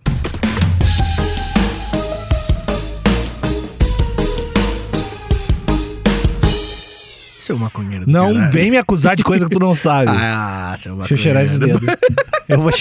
[7.40, 8.50] Seu maconheiro Não caralho.
[8.52, 10.10] vem me acusar de coisa que tu não sabe.
[10.10, 11.80] Ah, seu Deixa eu cheirar esse maconheiro.
[11.80, 11.98] dedo.
[12.48, 12.72] Eu vou...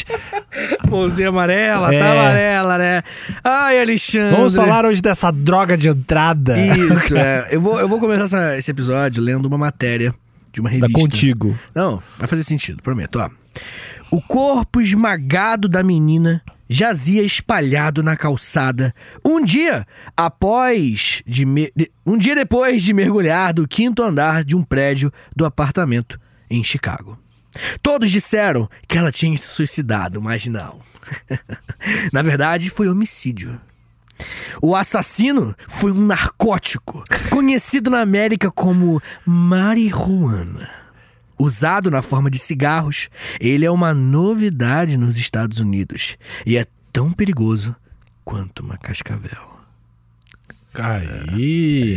[0.96, 2.00] Mãozinha amarela, É.
[2.00, 3.04] tá amarela, né?
[3.44, 4.36] Ai, Alexandre.
[4.36, 6.58] Vamos falar hoje dessa droga de entrada.
[6.60, 7.48] Isso, é.
[7.52, 10.14] Eu vou, eu vou começar essa- esse episódio lendo uma matéria
[10.52, 11.00] de uma Tá revista.
[11.00, 11.58] contigo.
[11.74, 13.30] Não, vai fazer sentido, prometo, ó.
[14.12, 18.94] O corpo esmagado da menina jazia espalhado na calçada.
[19.24, 19.86] Um dia
[20.16, 25.12] após de, me- de- um dia depois de mergulhar do quinto andar de um prédio
[25.36, 27.18] do apartamento em Chicago.
[27.82, 30.80] Todos disseram que ela tinha se suicidado, mas não.
[32.12, 33.60] Na verdade, foi homicídio.
[34.62, 40.70] O assassino foi um narcótico, conhecido na América como marihuana.
[41.38, 47.12] Usado na forma de cigarros, ele é uma novidade nos Estados Unidos e é tão
[47.12, 47.76] perigoso
[48.24, 49.55] quanto uma cascavel.
[50.84, 51.96] Aí.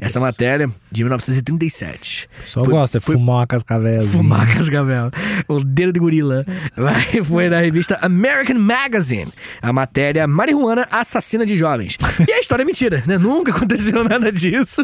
[0.00, 2.28] Essa matéria de 1937.
[2.44, 4.02] Só Foi- gosta de foi- fumar uma cascavel.
[4.08, 5.10] Fumar cascavel.
[5.48, 6.44] O dedo de gorila.
[7.24, 9.32] Foi na revista American Magazine.
[9.62, 11.96] A matéria Marihuana Assassina de Jovens.
[12.28, 13.16] E a história é mentira, né?
[13.16, 14.82] Nunca aconteceu nada disso.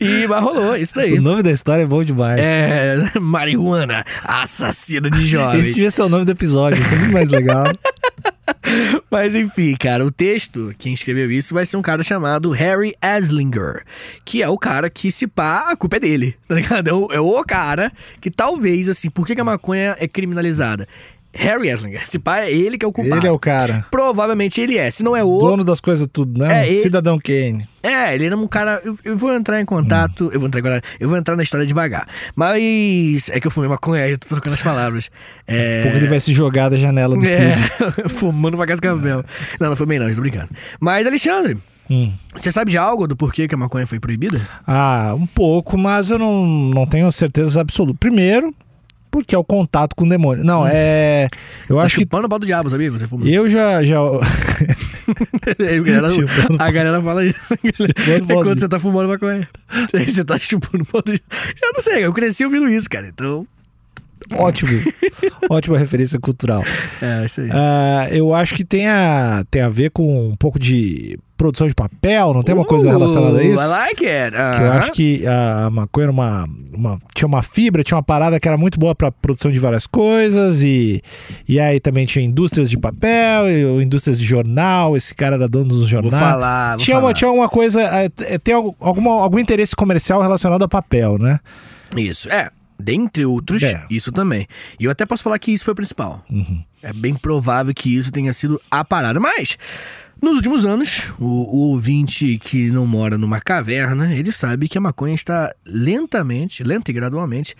[0.00, 1.18] E mas rolou, isso daí.
[1.18, 2.40] O nome da história é bom demais.
[2.40, 2.96] É.
[3.20, 5.74] Marihuana Assassina de Esse Jovens.
[5.74, 7.64] devia ser o nome do episódio, isso é muito mais legal.
[9.10, 13.84] Mas enfim, cara, o texto, quem escreveu isso vai ser um cara chamado Harry Aslinger,
[14.24, 16.88] que é o cara que, se pá, a culpa é dele, tá ligado?
[16.88, 20.86] É o, é o cara que talvez, assim, por que, que a maconha é criminalizada?
[21.34, 23.20] Harry Aslinger, se pá, é ele que é o culpado.
[23.20, 23.84] Ele é o cara.
[23.90, 25.38] Provavelmente ele é, se não é o...
[25.38, 26.64] Dono das coisas tudo, né?
[26.64, 27.68] É, ele- Cidadão Kane.
[27.82, 28.80] É, ele era um cara.
[28.84, 30.30] Eu, eu vou entrar em contato.
[30.32, 30.84] Eu vou entrar em contato.
[30.98, 32.08] Eu vou entrar na história devagar.
[32.34, 33.28] Mas.
[33.30, 35.10] É que eu fumei maconha, eu tô trocando as palavras.
[35.46, 35.82] É.
[35.82, 38.02] Porque ele vai se jogar da janela do estúdio.
[38.04, 39.24] É, fumando pra cascavel.
[39.60, 40.48] Não, não foi bem não, tô brincando.
[40.80, 41.56] Mas, Alexandre,
[41.90, 42.12] Hum.
[42.36, 44.40] você sabe de algo do porquê que a maconha foi proibida?
[44.66, 47.96] Ah, um pouco, mas eu não, não tenho certeza absoluta.
[47.98, 48.54] Primeiro,
[49.10, 50.44] porque é o contato com o demônio.
[50.44, 51.28] Não, é.
[51.68, 52.02] Eu tá acho que.
[52.02, 52.90] chupando o pau do diabo, sabia?
[52.90, 53.06] Você.
[53.24, 53.82] Eu já.
[53.84, 53.98] já...
[55.58, 56.08] A, galera,
[56.58, 57.38] a galera fala isso.
[57.74, 59.48] Chupando É quando do- você tá fumando maconha.
[59.92, 61.24] Você tá chupando o pau do diabo.
[61.62, 63.08] Eu não sei, eu cresci ouvindo isso, cara.
[63.08, 63.46] Então.
[64.32, 64.70] Ótimo.
[65.48, 66.62] Ótima referência cultural.
[67.00, 67.48] É, isso aí.
[67.50, 71.74] Ah, eu acho que tem a, tem a ver com um pouco de produção de
[71.74, 73.58] papel, não tem uma coisa relacionada a isso?
[73.58, 74.36] Uh, I like it.
[74.36, 78.38] Que eu acho que a maconha era uma, uma- Tinha uma fibra, tinha uma parada
[78.38, 81.02] que era muito boa para produção de várias coisas, e,
[81.48, 85.66] e aí também tinha indústrias de papel, e, indústrias de jornal, esse cara era dono
[85.68, 86.18] dos Vou jornais.
[86.22, 87.06] falar, vou tinha, falar.
[87.08, 87.80] uma, tinha uma coisa.
[87.80, 91.40] é, é, tem al- alguma, algum interesse comercial relacionado a papel, né?
[91.96, 92.50] Isso, é.
[92.80, 93.84] Dentre outros, É.
[93.90, 94.46] isso também.
[94.78, 96.22] E eu até posso falar que isso foi o principal.
[96.30, 96.62] Uhum.
[96.80, 99.18] É bem provável que isso tenha sido a parada.
[99.18, 99.58] Mas,
[100.20, 104.80] nos últimos anos, o, o ouvinte que não mora numa caverna, ele sabe que a
[104.80, 107.54] maconha está lentamente, lenta e gradualmente,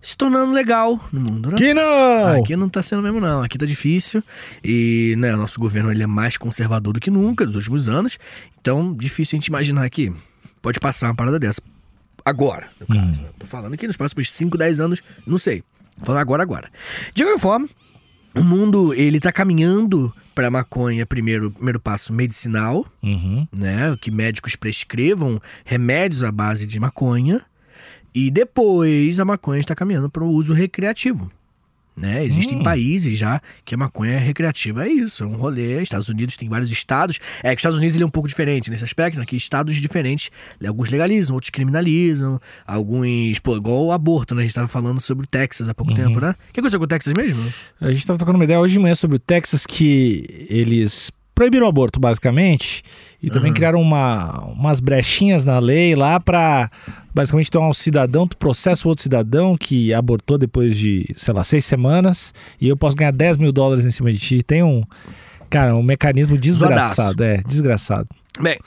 [0.00, 1.56] se tornando legal no mundo, né?
[1.56, 2.42] Que não!
[2.42, 3.42] Aqui não tá sendo mesmo, não.
[3.42, 4.22] Aqui tá difícil.
[4.64, 8.18] E, né, o nosso governo ele é mais conservador do que nunca dos últimos anos.
[8.60, 10.12] Então, difícil a gente imaginar que
[10.60, 11.62] pode passar uma parada dessa.
[12.24, 13.20] Agora, no caso.
[13.20, 13.28] né?
[13.38, 15.62] Tô falando que nos próximos 5, 10 anos, não sei.
[16.00, 16.70] Tô falando agora, agora.
[17.14, 17.68] De qualquer forma,
[18.34, 23.46] o mundo, ele tá caminhando pra maconha, primeiro, primeiro passo medicinal, Uhum.
[23.56, 23.96] né?
[24.00, 27.42] Que médicos prescrevam remédios à base de maconha.
[28.14, 31.30] E depois a maconha está caminhando para o uso recreativo.
[31.94, 32.24] Né?
[32.24, 32.62] Existem Hum.
[32.62, 34.86] países já que a maconha é recreativa.
[34.86, 35.82] É isso, é um rolê.
[35.82, 37.18] Estados Unidos tem vários estados.
[37.42, 39.26] É que os Estados Unidos ele é um pouco diferente nesse aspecto, né?
[39.26, 40.30] Que estados diferentes,
[40.66, 43.38] alguns legalizam, outros criminalizam, alguns.
[43.40, 44.40] Pô, igual o aborto, né?
[44.40, 45.96] A gente tava falando sobre o Texas há pouco Uhum.
[45.96, 46.30] tempo, né?
[46.48, 47.52] O que aconteceu com o Texas mesmo?
[47.80, 51.66] A gente tava trocando uma ideia hoje de manhã sobre o Texas que eles proibiram
[51.66, 52.82] o aborto, basicamente,
[53.22, 53.54] e também Aham.
[53.54, 56.70] criaram uma, umas brechinhas na lei lá pra
[57.14, 61.44] basicamente ter um cidadão, tu processa o outro cidadão que abortou depois de, sei lá,
[61.44, 64.42] seis semanas, e eu posso ganhar 10 mil dólares em cima de ti.
[64.42, 64.82] Tem um.
[65.52, 67.22] Cara, um mecanismo desgraçado.
[67.22, 68.08] É, desgraçado.
[68.40, 68.58] Bem,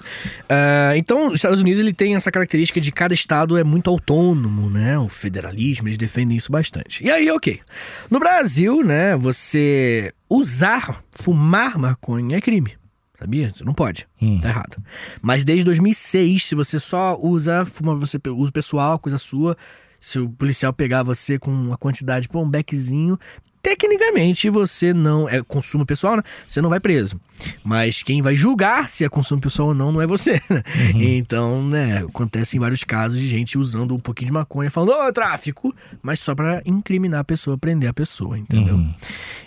[0.48, 4.70] ah, então os Estados Unidos ele tem essa característica de cada estado é muito autônomo,
[4.70, 4.98] né?
[5.00, 7.04] O federalismo, eles defendem isso bastante.
[7.04, 7.60] E aí, ok.
[8.08, 12.74] No Brasil, né, você usar, fumar maconha é crime.
[13.18, 13.52] Sabia?
[13.56, 14.06] Você não pode.
[14.22, 14.40] Hum.
[14.40, 14.78] Tá errado.
[15.22, 19.58] Mas desde 2006, se você só usa, fuma, você usa pessoal, coisa sua,
[20.06, 23.18] Se o policial pegar você com uma quantidade, pô, um beckzinho,
[23.60, 25.28] tecnicamente você não.
[25.28, 26.24] É consumo pessoal, né?
[26.48, 27.20] Você não vai preso.
[27.64, 30.34] Mas quem vai julgar se é consumo pessoal ou não, não é você.
[30.48, 30.62] né?
[30.94, 35.12] Então, né, acontece em vários casos de gente usando um pouquinho de maconha falando, ô,
[35.12, 38.76] tráfico, mas só pra incriminar a pessoa, prender a pessoa, entendeu?
[38.76, 38.94] Uhum.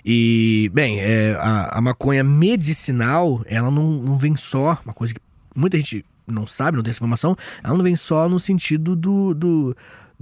[0.05, 5.21] E, bem, é, a, a maconha medicinal, ela não, não vem só, uma coisa que
[5.55, 9.33] muita gente não sabe, não tem essa informação, ela não vem só no sentido do,
[9.33, 9.77] do, do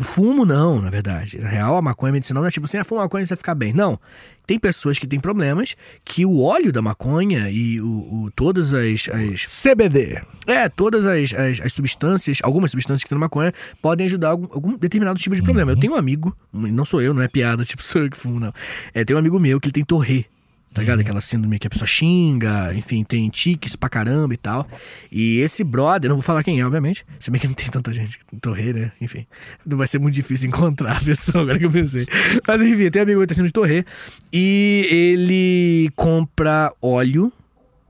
[0.04, 1.38] fumo, não, na verdade.
[1.38, 3.38] Na real, a maconha medicinal não é tipo assim, ah, fuma maconha e você vai
[3.38, 3.72] ficar bem.
[3.72, 3.98] Não.
[4.46, 9.08] Tem pessoas que têm problemas que o óleo da maconha e o, o- todas as,
[9.08, 10.20] as CBD.
[10.46, 13.52] é, todas as, as, as substâncias, algumas substâncias que tem na maconha,
[13.82, 15.72] podem ajudar algum, algum determinado tipo de problema.
[15.72, 18.38] Eu tenho um amigo, não sou eu, não é piada, tipo, sou eu que fumo,
[18.38, 18.52] não.
[18.94, 20.26] É, tem um amigo meu que ele tem torre.
[20.76, 21.00] Tá ligado?
[21.00, 24.68] Aquela síndrome que a pessoa xinga, enfim, tem tiques pra caramba e tal.
[25.10, 27.02] E esse brother, não vou falar quem é, obviamente.
[27.18, 28.92] Se bem que não tem tanta gente que tem torre, né?
[29.00, 29.26] Enfim,
[29.64, 32.06] não vai ser muito difícil encontrar a pessoa, agora que eu pensei.
[32.46, 33.86] Mas enfim, tem amigo que tá sendo de torre.
[34.30, 37.32] E ele compra óleo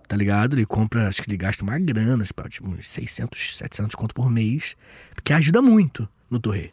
[0.06, 0.54] tá ligado?
[0.54, 4.30] Ele compra, acho que ele gasta uma grana, tipo, tipo, uns 600, 700 conto por
[4.30, 4.76] mês,
[5.12, 6.72] porque ajuda muito no torre,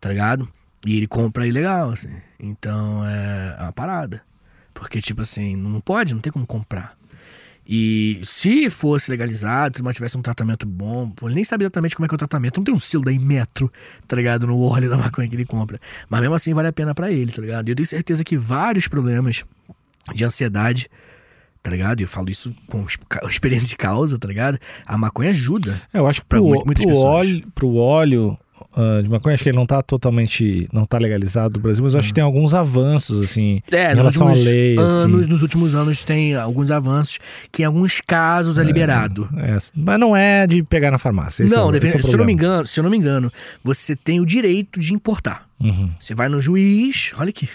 [0.00, 0.48] tá ligado?
[0.84, 2.10] E ele compra ilegal, assim.
[2.40, 4.20] Então é uma parada.
[4.74, 6.94] Porque, tipo assim, não pode, não tem como comprar.
[7.66, 12.08] E se fosse legalizado, se tivesse um tratamento bom, ele nem sabe exatamente como é
[12.08, 12.58] que é o tratamento.
[12.58, 13.72] Não tem um selo da Inmetro,
[14.06, 14.46] tá ligado?
[14.46, 15.80] No óleo da maconha que ele compra.
[16.10, 17.66] Mas mesmo assim vale a pena pra ele, tá ligado?
[17.68, 19.44] E eu tenho certeza que vários problemas
[20.14, 20.90] de ansiedade
[21.62, 22.00] tá ligado?
[22.00, 22.84] E eu falo isso com
[23.26, 24.58] experiência de causa, tá ligado?
[24.84, 25.80] A maconha ajuda.
[25.94, 27.14] É, eu acho que Pra pro, muito- muitas pro pessoas.
[27.26, 28.38] óleo, pro óleo
[28.76, 31.94] ah, de maconha, acho que ele não tá totalmente, não tá legalizado no Brasil, mas
[31.94, 35.20] eu acho que tem alguns avanços, assim, É, em nos relação à últimos lei, anos,
[35.20, 35.30] assim.
[35.30, 37.18] nos últimos anos tem alguns avanços
[37.52, 39.28] que em alguns casos é, liberado.
[39.36, 41.44] É, mas não é de pegar na farmácia.
[41.44, 43.32] é não, deve- é se eu não me engano, se eu não me engano,
[43.62, 45.46] você tem o direito de importar.
[45.60, 45.90] Uhum.
[45.98, 47.48] Você vai no juiz, olha que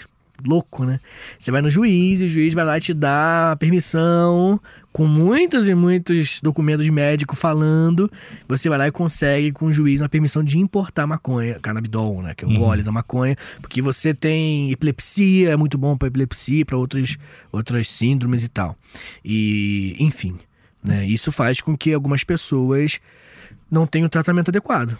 [0.48, 0.98] louco, né?
[1.38, 4.58] Você vai no juiz e o juiz vai lá e te dar a permissão
[4.92, 8.10] com muitos e muitos documentos médicos falando.
[8.48, 12.34] Você vai lá e consegue com o juiz uma permissão de importar maconha, cannabidol, né?
[12.34, 16.64] Que é o óleo da maconha, porque você tem epilepsia, é muito bom para epilepsia,
[16.64, 17.16] para outras
[17.52, 18.76] outras síndromes e tal.
[19.24, 20.38] E, enfim,
[20.82, 21.06] né?
[21.06, 23.00] Isso faz com que algumas pessoas
[23.70, 24.98] não tenham o tratamento adequado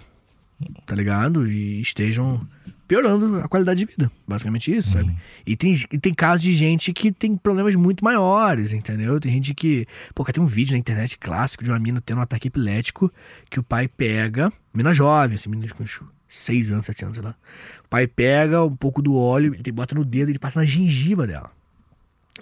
[0.85, 1.51] tá ligado?
[1.51, 2.47] E estejam
[2.91, 4.11] piorando a qualidade de vida.
[4.27, 5.17] Basicamente isso, sabe?
[5.47, 9.21] E tem, e tem casos de gente que tem problemas muito maiores, entendeu?
[9.21, 9.87] Tem gente que.
[10.13, 13.13] Pô, cara, tem um vídeo na internet clássico de uma mina tendo um ataque epilético
[13.49, 14.53] que o pai pega.
[14.75, 15.85] Mina jovem, assim, menina com
[16.27, 17.37] 6 anos, 7 anos, sei lá.
[17.85, 20.67] O pai pega um pouco do óleo, ele bota no dedo e ele passa na
[20.67, 21.53] gengiva dela.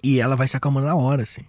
[0.03, 1.43] E ela vai se acalmando na hora, assim.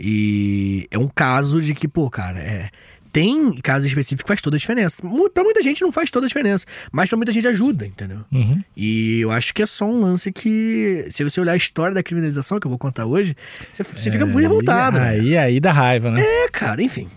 [0.00, 2.70] E é um caso de que, pô, cara, é.
[3.14, 4.96] Tem casos específicos que faz toda a diferença.
[5.32, 8.24] Pra muita gente não faz toda a diferença, mas pra muita gente ajuda, entendeu?
[8.32, 8.60] Uhum.
[8.76, 12.02] E eu acho que é só um lance que, se você olhar a história da
[12.02, 13.36] criminalização que eu vou contar hoje,
[13.72, 14.98] você, você fica muito revoltado.
[14.98, 15.10] né?
[15.10, 16.20] Aí, aí dá raiva, né?
[16.20, 17.08] É, cara, enfim.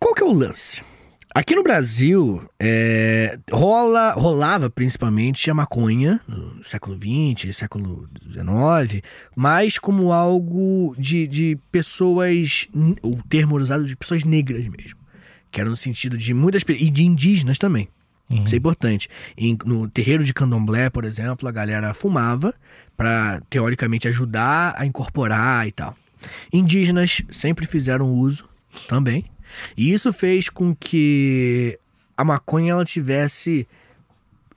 [0.00, 0.82] Qual que é o lance?
[1.40, 9.02] Aqui no Brasil, é, rola, rolava principalmente a maconha no século XX, século XIX,
[9.34, 12.68] mas como algo de, de pessoas,
[13.02, 15.00] o termo usado de pessoas negras mesmo.
[15.50, 17.88] Que era no sentido de muitas e de indígenas também.
[18.44, 19.08] Isso é importante.
[19.34, 22.52] Em- no terreiro de candomblé, por exemplo, a galera fumava
[22.94, 25.96] para teoricamente ajudar a incorporar e tal.
[26.52, 28.46] Indígenas sempre fizeram uso
[28.86, 29.24] também.
[29.76, 31.78] E isso fez com que
[32.16, 33.66] a maconha ela tivesse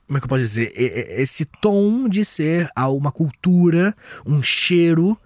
[0.06, 0.72] como é que eu posso dizer?
[0.76, 3.96] Esse tom de ser uma cultura,
[4.26, 5.18] um cheiro,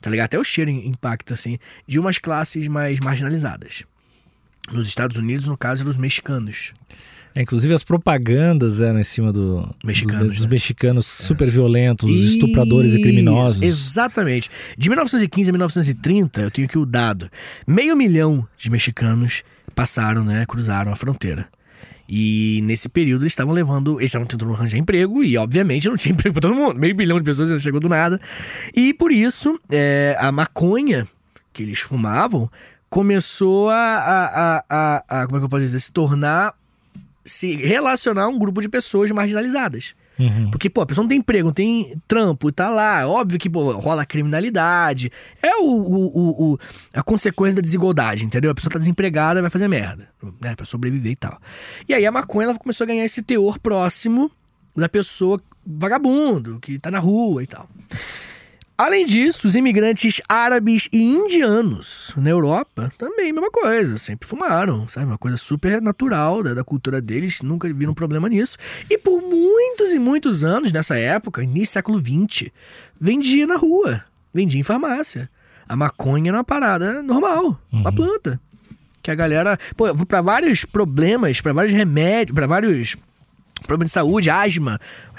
[0.00, 0.26] tá ligado?
[0.26, 3.84] Até o cheiro im- impacta, assim, de umas classes mais marginalizadas.
[4.72, 6.72] Nos Estados Unidos, no caso, eram os mexicanos.
[7.34, 10.48] É, Inclusive as propagandas eram em cima do, Mexicanos, do- dos né?
[10.48, 13.62] mexicanos super violentos, os estupradores e Isso, criminosos.
[13.62, 14.48] Exatamente.
[14.76, 17.30] De 1915 a 1930, eu tenho aqui o dado.
[17.66, 19.42] Meio milhão de mexicanos
[19.74, 20.46] passaram, né?
[20.46, 21.46] Cruzaram a fronteira.
[22.08, 24.00] E nesse período eles estavam levando.
[24.00, 26.78] Eles estavam tentando arranjar emprego e, obviamente, não tinha emprego pra todo mundo.
[26.78, 28.18] Meio bilhão de pessoas já chegou do nada.
[28.74, 31.06] E por isso, é, a maconha
[31.52, 32.50] que eles fumavam
[32.96, 35.80] começou a, a, a, a- Como é que eu posso dizer?
[35.80, 36.54] Se tornar.
[37.26, 39.94] Se relacionar a um grupo de pessoas marginalizadas.
[40.18, 40.50] Uhum.
[40.50, 43.06] Porque, pô, a pessoa não tem emprego, não tem trampo, tá lá.
[43.06, 45.10] Óbvio que, pô, rola criminalidade.
[45.42, 46.58] É o, o- o- o-
[46.94, 48.50] a consequência da desigualdade, entendeu?
[48.50, 50.08] A pessoa tá desempregada, vai fazer merda,
[50.40, 50.54] né?
[50.56, 51.38] Pra sobreviver e tal.
[51.86, 54.30] E aí a maconha, ela começou a ganhar esse teor próximo
[54.74, 57.68] da pessoa vagabundo, que tá na rua e tal.
[58.78, 65.06] Além disso, os imigrantes árabes e indianos na Europa também, mesma coisa, sempre fumaram, sabe?
[65.06, 68.58] Uma coisa super natural da, da cultura deles, nunca viram problema nisso.
[68.90, 72.50] E por muitos e muitos anos nessa época, início do século XX,
[73.00, 74.04] vendia na rua,
[74.34, 75.30] vendia em farmácia.
[75.66, 78.38] A maconha era uma parada normal, uma planta.
[79.02, 82.94] Que a galera, pô, para vários problemas, para vários remédios, para vários
[83.62, 84.78] Problema de saúde, asma.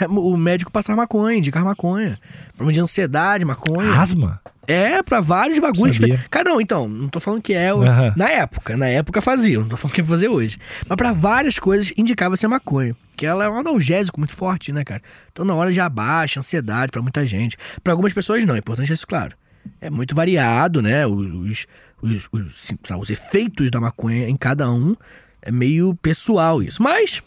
[0.09, 2.19] O médico passava maconha, indicar maconha.
[2.55, 3.99] Problema de ansiedade, maconha.
[3.99, 4.39] Asma?
[4.67, 5.97] É, pra vários bagulhos.
[6.29, 7.73] Cara, não, então, não tô falando que é.
[7.73, 7.79] o-.
[8.15, 10.57] Na época, na época fazia, não tô falando que é pra fazer hoje.
[10.87, 12.95] Mas pra várias coisas indicava ser maconha.
[13.15, 15.01] Que ela é um analgésico muito forte, né, cara?
[15.31, 17.57] Então na hora já abaixa, ansiedade pra muita gente.
[17.81, 19.35] Pra algumas pessoas não, é importante isso, claro.
[19.79, 21.07] É muito variado, né?
[21.07, 21.65] Os,
[22.01, 24.95] os, os, sabe, os efeitos da maconha em cada um.
[25.41, 26.83] É meio pessoal isso.
[26.83, 27.23] Mas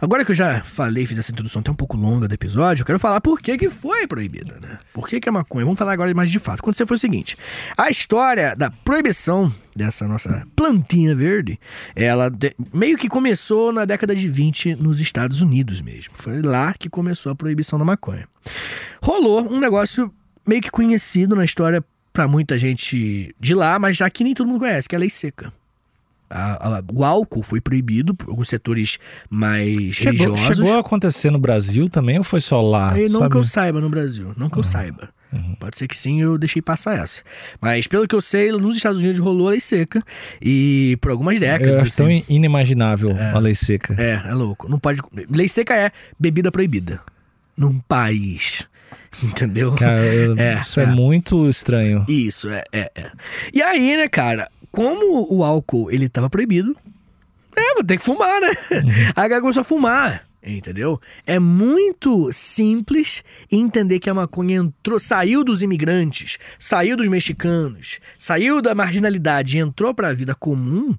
[0.00, 2.86] Agora que eu já falei, fiz essa introdução até um pouco longa do episódio, eu
[2.86, 4.78] quero falar por que, que foi proibida, né?
[4.92, 5.64] Por que, que a maconha?
[5.64, 6.60] Vamos falar agora mais de fato.
[6.60, 7.36] Aconteceu foi o seguinte:
[7.76, 11.58] a história da proibição dessa nossa plantinha verde,
[11.94, 16.12] ela de- meio que começou na década de 20 nos Estados Unidos mesmo.
[16.14, 18.28] Foi lá que começou a proibição da maconha.
[19.02, 20.12] Rolou um negócio
[20.46, 24.46] meio que conhecido na história pra muita gente de lá, mas já que nem todo
[24.46, 25.52] mundo conhece, que é a lei seca.
[26.28, 28.98] A- a- o álcool foi proibido por alguns setores
[29.30, 30.56] mais Chegou, religiosos.
[30.56, 32.94] chegou a acontecer no Brasil também ou foi só lá?
[32.96, 33.30] Não sabe?
[33.30, 35.08] que eu saiba no Brasil, não que eu saiba.
[35.60, 37.22] Pode ser que sim, eu deixei passar essa.
[37.60, 40.02] Mas pelo que eu sei, nos Estados Unidos rolou a lei seca.
[40.40, 41.80] E por algumas Eu décadas.
[41.82, 43.94] acho tão assim, inimaginável a lei seca.
[43.98, 44.66] é, é louco.
[44.68, 45.00] Não pode.
[45.28, 47.00] Lei seca é bebida proibida.
[47.56, 48.66] Num país.
[49.22, 49.72] Entendeu?
[49.74, 50.84] Cara, eu- É, isso é.
[50.84, 50.86] é.
[50.86, 52.04] muito estranho.
[52.08, 53.10] Isso, é, é, é.
[53.52, 56.76] E aí, né, cara, como o álcool ele tava proibido,
[57.56, 58.48] é, vou ter que fumar, né?
[58.70, 61.00] Aí a galera começou a fumar, entendeu?
[61.26, 68.60] É muito simples entender que a maconha entrou, saiu dos imigrantes, saiu dos mexicanos, saiu
[68.60, 70.94] da marginalidade e entrou pra vida comum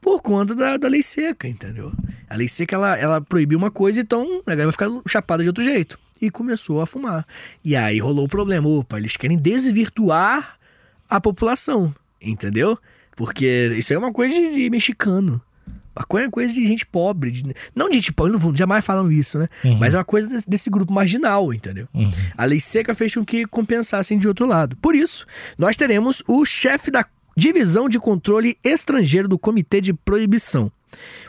[0.00, 1.92] por conta da, da lei seca, entendeu?
[2.30, 5.50] A lei seca, ela, ela proibiu uma coisa, então a galera vai ficar chapada de
[5.50, 5.98] outro jeito.
[6.18, 7.26] E começou a fumar.
[7.62, 8.66] E aí rolou o problema.
[8.68, 10.56] Opa, eles querem desvirtuar
[11.10, 12.78] a população, entendeu?
[13.16, 15.40] Porque isso é uma coisa de, de mexicano.
[15.94, 17.30] Maconha é coisa de gente pobre.
[17.30, 19.46] de- não de gente pobre, não vou jamais falando isso, né?
[19.78, 21.86] Mas é uma coisa desse, desse grupo marginal, entendeu?
[22.36, 24.74] A lei seca fez com que compensassem de outro lado.
[24.76, 25.26] Por isso,
[25.58, 27.04] nós teremos o chefe da
[27.36, 30.72] Divisão de Controle Estrangeiro do Comitê de Proibição.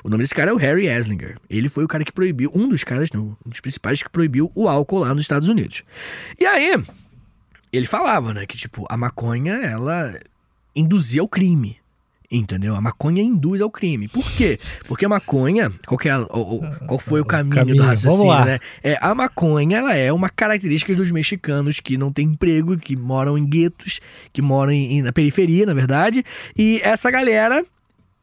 [0.03, 1.37] O nome desse cara é o Harry Eslinger.
[1.49, 4.49] Ele foi o cara que proibiu, um dos caras, não, um dos principais que proibiu
[4.55, 5.83] o álcool lá nos Estados Unidos.
[6.39, 6.73] E aí,
[7.71, 10.13] ele falava, né, que tipo, a maconha, ela
[10.75, 11.77] induzia ao crime.
[12.31, 12.75] Entendeu?
[12.75, 14.07] A maconha induz ao crime.
[14.07, 14.57] Por quê?
[14.87, 18.45] Porque a maconha, qual, é a- o- o- qual foi o caminho, Caminho, do raciocínio,
[18.45, 18.57] né?
[18.83, 23.37] É, a maconha, ela é uma característica dos mexicanos que não têm emprego, que moram
[23.37, 23.99] em guetos,
[24.31, 26.25] que moram em- na periferia, na verdade.
[26.57, 27.63] E essa galera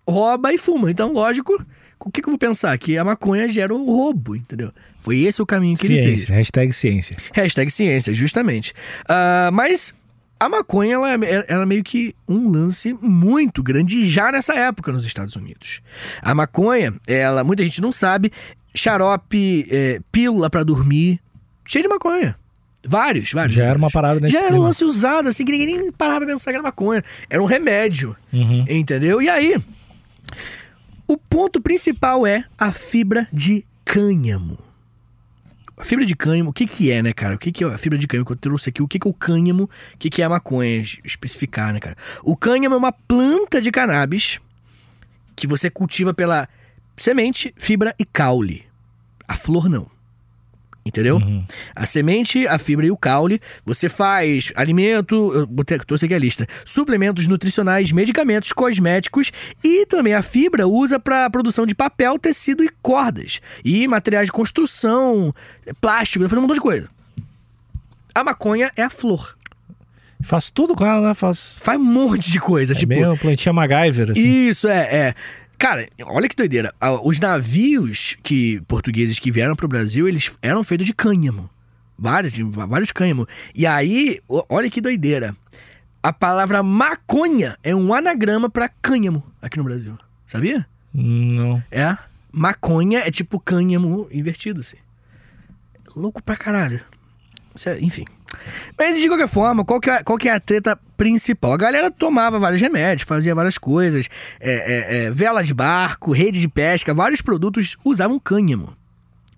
[0.09, 0.91] rouba e fuma.
[0.91, 1.65] Então, lógico,
[2.01, 2.77] o que, que eu vou pensar?
[2.79, 4.73] Que a maconha gera o roubo, entendeu?
[4.99, 6.21] Foi esse o caminho que ele fez.
[6.23, 7.17] Ciência, hashtag ciência.
[7.33, 8.73] Hashtag ciência, justamente.
[9.09, 9.95] Ah, mas
[10.41, 15.05] a maconha, ela, ela é meio que um lance muito grande já nessa época nos
[15.05, 15.83] Estados Unidos.
[16.23, 18.33] A maconha, ela, muita gente não sabe,
[18.75, 21.21] xarope, é, pílula pra dormir,
[21.67, 22.35] cheio de maconha.
[22.83, 23.55] Vários, vários.
[23.55, 26.21] Já era uma parada nesse Já era um lance usado, assim, que ninguém nem parava
[26.21, 27.05] pra pensar que era maconha.
[27.29, 28.65] Era um remédio, Uhum.
[28.67, 29.21] entendeu?
[29.21, 29.57] E aí,
[31.07, 34.59] o ponto principal é a fibra de cânhamo.
[35.81, 37.37] A fibra de cânhamo, o que que é, né, cara?
[37.37, 38.83] O que que é a fibra de cânhamo que eu trouxe aqui?
[38.83, 39.65] O que que é o cânhamo?
[39.95, 40.77] O que que é a maconha?
[40.83, 41.97] Es- Especificar, né, cara?
[42.23, 44.39] O cânhamo é uma planta de cannabis
[45.35, 46.47] que você cultiva pela
[46.99, 48.67] semente, fibra e caule.
[49.27, 49.91] A flor não.
[50.91, 51.19] Entendeu?
[51.19, 51.45] Uhum.
[51.75, 53.41] A semente, a fibra e o caule.
[53.65, 59.31] Você faz alimento, eu botei, trouxe aqui a lista, suplementos nutricionais, medicamentos, cosméticos
[59.63, 63.41] e também a fibra usa para produção de papel, tecido e cordas.
[63.65, 65.33] E materiais de construção,
[65.81, 66.89] plástico, fazer um montão de coisa.
[68.13, 69.37] A maconha é a flor.
[70.23, 71.15] Faz tudo com ela, né?
[71.15, 71.59] Faz.
[71.63, 72.73] Faz um monte de coisa.
[72.73, 74.49] É tipo, meio plantinha MacGyver, assim.
[74.49, 75.15] Isso, é, é.
[75.61, 76.73] Cara, olha que doideira.
[77.05, 81.51] Os navios que portugueses que vieram pro Brasil, eles eram feitos de cânhamo.
[81.99, 82.33] Vários,
[82.67, 83.29] vários cânhamo.
[83.55, 85.37] E aí, olha que doideira.
[86.03, 89.99] A palavra maconha é um anagrama pra cânhamo aqui no Brasil.
[90.27, 90.67] Sabia?
[90.95, 91.63] Não.
[91.71, 91.95] É.
[92.33, 94.79] Maconha é tipo cânhamo invertido, assim.
[95.95, 96.81] Louco pra caralho.
[97.67, 98.07] É- Enfim.
[98.79, 101.53] Mas de qualquer forma, qual que, é, qual que é a treta principal?
[101.53, 104.09] A galera tomava vários remédios, fazia várias coisas,
[104.41, 108.77] é, é, é, vela de barco, rede de pesca, vários produtos usavam cânhamo.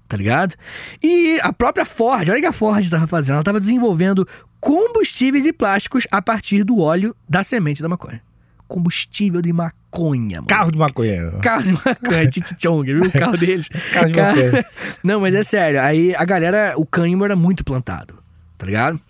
[0.09, 0.55] tá ligado?
[1.03, 4.29] E a própria Ford, olha o que a Ford estava fazendo, ela estava desenvolvendo
[4.61, 8.21] combustíveis e plásticos a partir do óleo da semente da maconha.
[8.69, 10.47] Combustível de maconha, mano.
[10.47, 11.31] Carro de maconha.
[11.43, 13.03] Carro de maconha, Titichong, viu?
[13.05, 13.69] O carro deles.
[13.93, 14.65] Carro de maconha.
[15.05, 15.81] Não, mas é sério.
[15.81, 18.22] Aí a galera, o cânhamo era muito plantado,
[18.63, 19.01] tá ligado?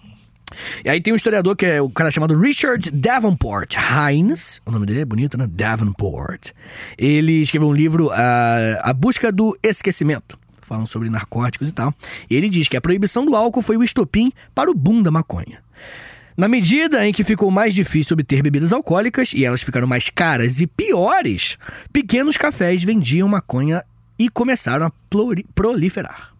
[0.83, 4.63] E aí tem um historiador que é o cara chamado Richard Davenport Hines.
[4.65, 5.47] O nome dele é bonito, né?
[5.47, 6.53] Davenport.
[6.97, 10.39] Ele escreveu um livro, A, a Busca do Esquecimento.
[10.63, 11.95] Falando sobre narcóticos e tal.
[12.31, 15.11] E ele diz que a proibição do álcool foi o estopim para o boom da
[15.11, 15.59] maconha.
[16.35, 20.63] Na medida em que ficou mais difícil obter bebidas alcoólicas e elas ficaram mais caras
[20.63, 21.59] e piores,
[21.93, 23.85] pequenos cafés vendiam maconha
[24.19, 24.93] e começaram a
[25.55, 26.33] proliferar.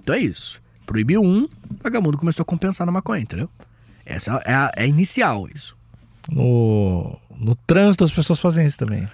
[0.00, 0.64] Então é isso.
[0.86, 1.48] Proibiu um,
[1.82, 3.50] vagabundo começou a compensar na maconha, entendeu?
[4.04, 5.76] Essa é a, é a inicial, isso.
[6.30, 9.08] No, no trânsito as pessoas fazem isso também.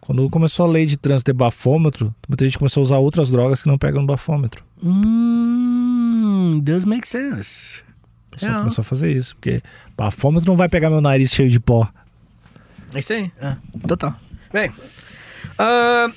[0.00, 3.62] Quando começou a lei de trânsito ter bafômetro, muita gente começou a usar outras drogas
[3.62, 4.64] que não pegam no bafômetro.
[4.82, 7.82] Hum, does make sense.
[8.28, 8.58] O pessoal É.
[8.58, 9.60] começou a fazer isso, porque
[9.96, 11.88] bafômetro não vai pegar meu nariz cheio de pó.
[12.94, 13.30] É isso aí.
[13.40, 14.14] É, total.
[14.52, 14.72] Bem,
[15.58, 16.10] ah,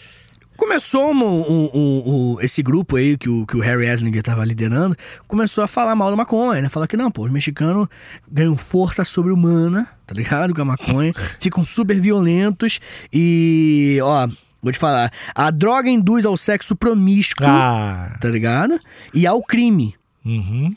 [0.66, 1.42] começou um-
[1.74, 4.96] um- um- esse grupo aí que o, que o Harry Eslinger tava liderando,
[5.28, 6.70] começou a falar mal da maconha, né?
[6.70, 7.88] Falar que não, pô, os mexicanos
[8.32, 10.54] ganham força sobre-humana, tá ligado?
[10.54, 12.80] Com a maconha, ficam super violentos
[13.12, 14.28] e, ó,
[14.62, 18.80] vou te falar, a droga induz ao sexo promíscuo, Ah, tá ligado?
[19.16, 19.96] E ao crime.
[20.24, 20.72] uhum.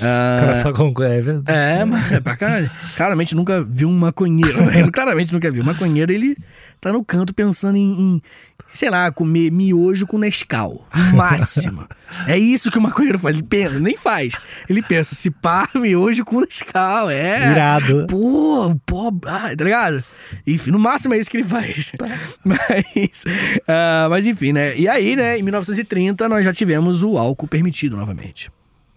[0.00, 0.92] Ah, Cara, só com...
[1.02, 1.58] É verdade.
[1.58, 2.70] é, mas é pra caralho.
[2.96, 4.62] Claramente nunca viu um maconheiro.
[4.66, 4.88] né?
[4.92, 5.64] Claramente nunca viu.
[5.64, 6.36] Maconheiro, ele
[6.80, 8.22] tá no canto pensando em, em,
[8.68, 10.86] sei lá, comer miojo com Nescau.
[10.94, 11.86] No máximo.
[12.28, 13.34] é isso que o maconheiro faz.
[13.34, 14.34] Ele pensa, nem faz.
[14.68, 17.10] Ele pensa, se pá, miojo com Nescau.
[17.10, 17.50] É.
[17.50, 18.06] Irado.
[18.08, 20.04] Pô, pô, ah, tá ligado?
[20.46, 21.92] Enfim, no máximo é isso que ele faz.
[22.44, 23.24] mas,
[23.66, 24.76] ah, mas enfim, né?
[24.76, 28.50] E aí, né, em 1930, nós já tivemos o álcool permitido novamente.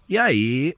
[0.08, 0.74] E aí,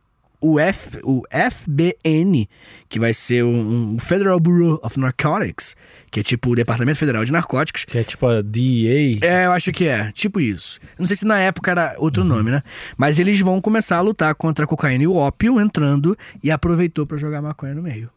[0.46, 2.48] o, F, o FBN,
[2.88, 5.74] que vai ser um, um Federal Bureau of Narcotics,
[6.10, 9.18] que é tipo o Departamento Federal de Narcóticos, Que é tipo a DEA.
[9.22, 10.12] é, eu acho que é.
[10.12, 10.78] Tipo isso.
[10.98, 12.62] Não sei se na época era outro nome, né?
[12.96, 17.06] Mas eles vão começar a lutar contra a cocaína e o ópio entrando e aproveitou
[17.06, 18.10] pra jogar maconha no meio.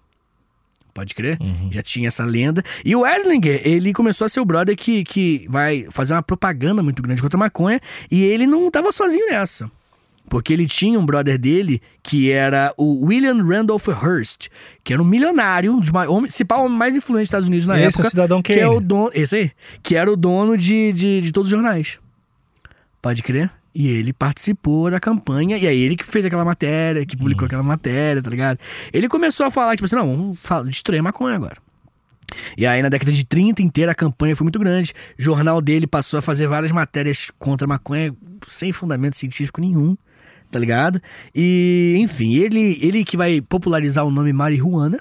[0.93, 1.38] Pode crer?
[1.69, 2.63] Já tinha essa lenda.
[2.84, 6.81] E o Eslinger, ele começou a ser o brother que, que vai fazer uma propaganda
[6.81, 7.79] muito grande contra a maconha.
[8.10, 9.69] E ele não tava sozinho nessa.
[10.29, 14.48] Porque ele tinha um brother dele que era o William Randolph Hearst,
[14.83, 17.75] que era um milionário, um dos mais, homem, homem mais influente dos Estados Unidos na
[17.75, 20.57] Esse é época o Cidadão que é o dono, esse aí, que era o dono
[20.57, 22.00] de, de, de todos os jornais.
[23.01, 23.51] Pode crer?
[23.74, 27.63] E ele participou da campanha, e aí ele que fez aquela matéria, que publicou aquela
[27.63, 28.59] matéria, tá ligado?
[28.92, 31.55] Ele começou a falar, tipo assim, não, vamos destruir a maconha agora.
[32.57, 34.94] E aí, na década de 30 inteira, a campanha foi muito grande.
[35.18, 38.13] O jornal dele passou a fazer várias matérias contra a maconha
[38.48, 39.96] sem fundamento científico nenhum,
[40.51, 41.01] tá ligado?
[41.33, 45.00] E, enfim, ele, ele que vai popularizar o nome marihuana.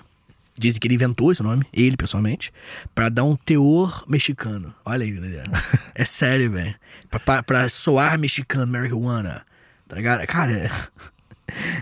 [0.59, 2.50] Dizem que ele inventou esse nome, ele pessoalmente,
[2.94, 4.74] pra dar um teor mexicano.
[4.85, 5.44] Olha aí, galera.
[5.94, 6.74] É sério, velho.
[7.11, 9.44] Pra, pra, pra soar mexicano, marihuana.
[9.88, 10.26] Tá ligado?
[10.26, 10.70] Cara, é,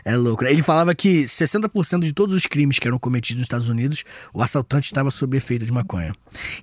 [0.05, 0.45] é louco.
[0.45, 0.51] né?
[0.51, 4.43] Ele falava que 60% de todos os crimes que eram cometidos nos Estados Unidos, o
[4.43, 6.13] assaltante estava sob efeito de maconha.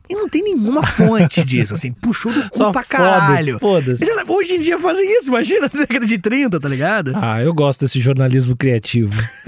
[0.10, 1.92] E não tem nenhuma fonte disso, assim.
[1.92, 3.60] Puxou do cu Só pra caralho.
[3.60, 4.04] foda-se.
[4.04, 7.12] E você sabe, Hoje em dia fazem isso, imagina na década de 30, tá ligado?
[7.16, 9.14] Ah, eu gosto desse jornalismo criativo.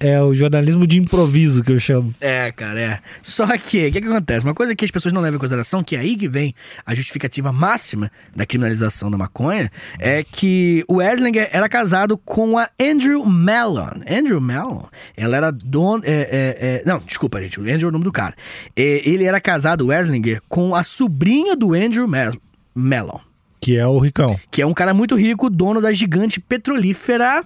[0.00, 2.14] é o jornalismo de improviso que eu chamo.
[2.20, 3.00] É, cara, é.
[3.22, 4.44] Só que, o que, que acontece?
[4.46, 6.54] Uma coisa que as pessoas não levam em consideração, que é aí que vem
[6.86, 12.68] a justificativa máxima da criminalização da maconha, é que o Eslinger era casado com a
[12.80, 14.00] Andrew Mellon.
[14.08, 14.84] Andrew Mellon,
[15.16, 16.02] ela era dona.
[16.06, 18.34] É, é, é, não, desculpa, gente, o Andrew é o nome do cara.
[18.76, 22.34] É, ele era casado, o Eslinger, com a sobrinha do Andrew Mel-
[22.74, 23.18] Mellon,
[23.60, 24.38] Que é o Ricão.
[24.50, 27.44] que é um cara muito rico, dono da gigante petrolífera.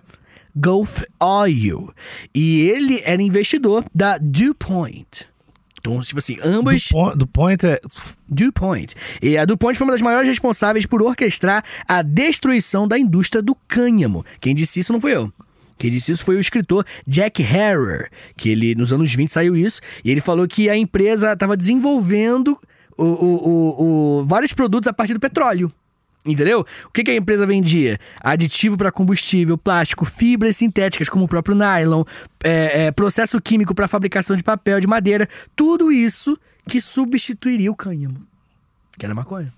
[0.54, 1.92] Gulf Oil.
[2.34, 5.26] E ele era investidor da DuPont.
[5.80, 6.88] Então, tipo assim, ambas.
[7.16, 7.80] Do Point é.
[8.28, 8.94] DuPont.
[9.20, 13.54] E a DuPont foi uma das maiores responsáveis por orquestrar a destruição da indústria do
[13.66, 14.24] cânhamo.
[14.40, 15.32] Quem disse isso não foi eu.
[15.76, 19.80] Quem disse isso foi o escritor Jack Harrer, que ele nos anos 20 saiu isso,
[20.04, 22.56] e ele falou que a empresa estava desenvolvendo
[22.96, 25.72] o- o- o- vários produtos a partir do petróleo.
[26.24, 26.60] Entendeu?
[26.86, 27.98] O que, que a empresa vendia?
[28.20, 32.04] Aditivo para combustível, plástico, fibras sintéticas como o próprio nylon,
[32.44, 37.74] é, é, processo químico para fabricação de papel, de madeira, tudo isso que substituiria o
[37.74, 38.24] cânhamo,
[38.96, 39.52] que era maconha.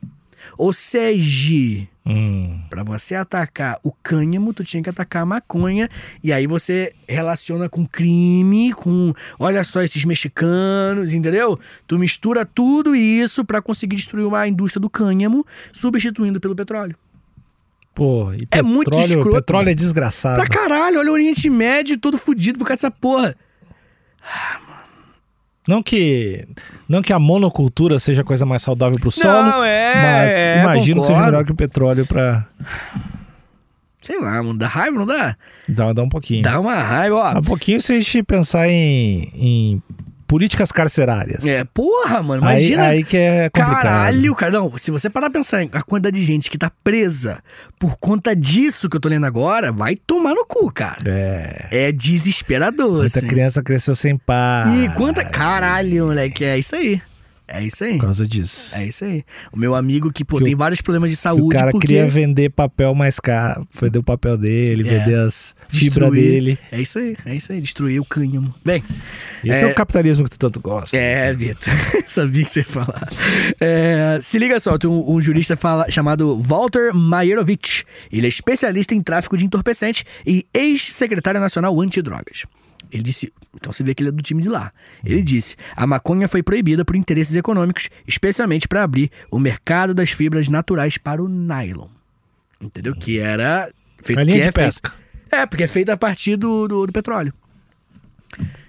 [0.57, 2.61] Ou seja, Hum.
[2.69, 5.89] Pra você atacar o cânhamo, tu tinha que atacar a maconha.
[6.23, 9.15] E aí você relaciona com crime, com.
[9.39, 11.59] Olha só esses mexicanos, entendeu?
[11.87, 16.95] Tu mistura tudo isso pra conseguir destruir uma indústria do cânhamo, substituindo pelo petróleo.
[17.95, 20.35] Pô, e É muito petróleo, escroto, petróleo é desgraçado.
[20.35, 23.35] Pra caralho, olha o Oriente Médio todo fudido por causa dessa porra.
[25.67, 26.47] Não que,
[26.89, 30.61] não que a monocultura seja a coisa mais saudável pro solo, Não, é, mas é,
[30.61, 31.25] imagino que seja concordo.
[31.33, 32.47] melhor que o petróleo pra
[34.03, 35.35] Sei lá, mano, dá raiva, não dá?
[35.67, 36.43] dar, dar um pouquinho.
[36.43, 37.39] Dá uma raiva, ó.
[37.39, 39.83] Um pouquinho se a gente pensar em, em
[40.27, 41.45] políticas carcerárias.
[41.47, 42.87] É, porra, mano, Aí, imagina.
[42.89, 43.83] aí que é complicado.
[43.83, 44.53] Caralho, cara.
[44.53, 47.39] Não, se você parar pra pensar em a quantidade de gente que tá presa
[47.79, 51.03] por conta disso que eu tô lendo agora, vai tomar no cu, cara.
[51.07, 51.69] É.
[51.89, 53.27] É desesperador, Muita assim.
[53.27, 54.85] criança cresceu sem pai.
[54.85, 55.25] E quanta.
[55.25, 56.45] Caralho, moleque.
[56.45, 57.01] É isso aí.
[57.55, 57.95] É isso aí.
[57.97, 58.75] Por causa disso.
[58.77, 59.25] É isso aí.
[59.53, 61.43] O meu amigo que, pô, Que tem o- vários problemas de saúde.
[61.43, 61.87] o cara porque...
[61.87, 64.99] queria vender papel mais caro, vender o papel dele, É.
[64.99, 66.59] vender as fibras dele.
[66.73, 67.61] É isso aí, é isso aí.
[67.61, 68.55] Destruir o cânhamo.
[68.65, 68.83] Bem,
[69.45, 69.71] Esse é, É.
[69.71, 70.97] o capitalismo que tu tanto gosta.
[70.97, 71.73] É, Vitor.
[72.09, 73.09] Sabia que você ia falar.
[73.61, 77.85] É, se liga só, tem um, um jurista fala, chamado Walter Majerovic.
[78.11, 82.45] Ele é especialista em tráfico de entorpecentes e ex-secretário nacional antidrogas.
[82.95, 84.73] Ele disse, então você vê que ele é do time de lá.
[85.05, 90.11] Ele disse: a maconha foi proibida por interesses econômicos, especialmente para abrir o mercado das
[90.11, 91.89] fibras naturais para o nylon.
[92.61, 92.95] Entendeu?
[92.95, 93.69] Que era
[94.01, 94.95] feito A que linha de é feito- pesca.
[95.31, 97.35] é, porque é feito a partir do, do, do petróleo.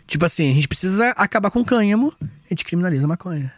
[0.07, 3.53] Tipo assim, a gente precisa acabar com o cânhamo, a gente criminaliza a maconha.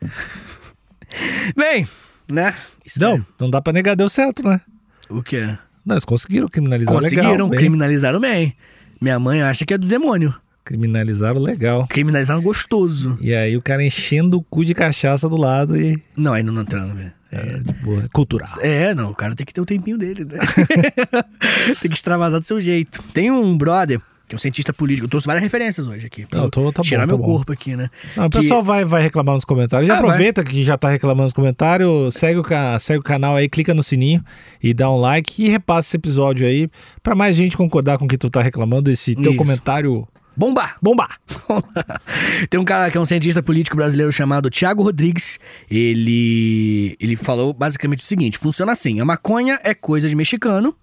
[1.56, 1.86] Bem,
[2.30, 2.54] né?
[2.84, 4.60] Isso Não, é- não dá pra negar, deu certo, né?
[5.08, 5.56] O quê?
[5.84, 7.48] Não, eles conseguiram criminalizar Conseguiram, legal.
[7.48, 7.58] bem.
[7.58, 8.56] criminalizaram bem.
[9.04, 10.34] Minha mãe acha que é do demônio.
[10.64, 11.86] Criminalizaram legal.
[11.88, 13.18] Criminalizaram gostoso.
[13.20, 16.00] E aí o cara enchendo o cu de cachaça do lado e.
[16.16, 17.12] Não, aí não entrando, velho.
[17.30, 18.54] É, tipo, é cultural.
[18.60, 20.38] É, não, o cara tem que ter o tempinho dele, né?
[21.82, 23.02] tem que extravasar do seu jeito.
[23.12, 26.24] Tem um brother, que é um cientista político, eu trouxe várias referências hoje aqui.
[26.26, 27.24] pra Não, tô- tá bom, tirar tá meu bom.
[27.24, 27.90] corpo aqui, né?
[28.16, 29.86] Não, o Que- pessoal vai, vai reclamar nos comentários.
[29.86, 30.06] Já Ah, vai.
[30.10, 32.44] aproveita que já tá reclamando nos comentários, segue o,
[32.78, 34.24] segue o canal aí, clica no sininho
[34.62, 36.68] e dá um like e repassa esse episódio aí
[37.02, 39.36] pra mais gente concordar com o que tu tá reclamando, esse teu Isso.
[39.36, 40.76] comentário Bombar!
[40.82, 41.20] bombar.
[42.50, 45.38] Tem um cara que é um cientista político brasileiro chamado Tiago Rodrigues.
[45.70, 49.00] Ele, ele falou basicamente o seguinte: funciona assim.
[49.00, 50.74] A maconha é coisa de mexicano.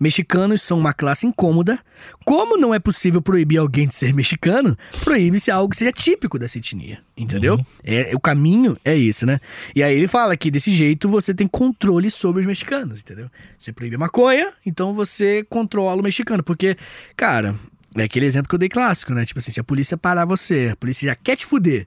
[0.00, 1.78] Mexicanos são uma classe incômoda.
[2.24, 6.58] Como não é possível proibir alguém de ser mexicano, proíbe-se algo que seja típico dessa
[6.58, 7.00] etnia.
[7.16, 7.58] Entendeu?
[7.84, 9.40] É, o caminho é isso, né?
[9.74, 13.28] E aí ele fala que desse jeito você tem controle sobre os mexicanos, entendeu?
[13.58, 16.42] Você proíbe a maconha, então você controla o mexicano.
[16.42, 16.76] Porque,
[17.16, 17.54] cara,
[18.02, 19.24] é aquele exemplo que eu dei clássico, né?
[19.24, 21.86] Tipo assim, se a polícia parar você, a polícia já quer te fuder,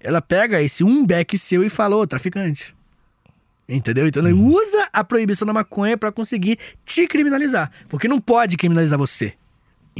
[0.00, 2.74] ela pega esse um beck seu e fala, ô, traficante.
[3.68, 4.08] Entendeu?
[4.08, 7.70] Então ele usa a proibição da maconha pra conseguir te criminalizar.
[7.88, 9.34] Porque não pode criminalizar você.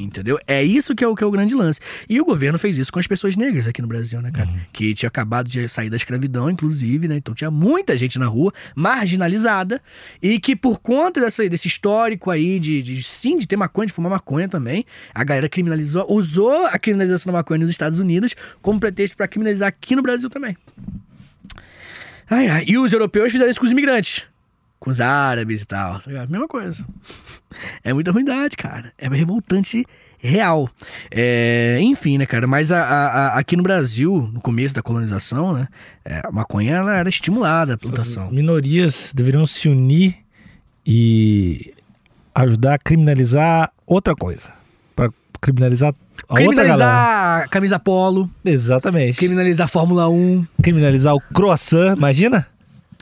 [0.04, 0.38] Entendeu?
[0.46, 1.80] É isso que é o que é o grande lance.
[2.08, 4.48] E o governo fez isso com as pessoas negras aqui no Brasil, né, cara?
[4.72, 7.16] Que tinha acabado de sair da escravidão, inclusive, né?
[7.16, 9.80] Então tinha muita gente na rua, marginalizada,
[10.22, 13.92] e que por conta dessa, desse histórico aí de, de sim, de ter maconha, de
[13.92, 14.84] fumar maconha também,
[15.14, 19.68] a galera criminalizou, usou a criminalização da maconha nos Estados Unidos como pretexto pra criminalizar
[19.68, 20.56] aqui no Brasil também.
[22.28, 22.64] Ai, ai.
[22.66, 24.29] E os europeus fizeram isso com os imigrantes.
[24.80, 25.98] Com os árabes e tal.
[26.00, 26.30] tá ligado?
[26.30, 26.84] Mesma coisa.
[27.84, 28.92] É muita ruindade, cara.
[28.98, 29.84] É revoltante
[30.18, 30.68] real.
[31.10, 32.46] É, enfim, né, cara?
[32.46, 35.68] Mas a- a- aqui no Brasil, no começo da colonização, né?
[36.04, 38.30] é, a maconha ela era estimulada a plantação.
[38.30, 40.16] Minorias deveriam se unir
[40.86, 41.74] e
[42.34, 44.50] ajudar a criminalizar outra coisa.
[44.96, 45.94] Pra criminalizar
[46.28, 46.34] a.
[46.34, 49.18] Criminalizar a camisa polo, Exatamente.
[49.18, 52.46] criminalizar a Fórmula 1, Criminalizar o croissant, imagina?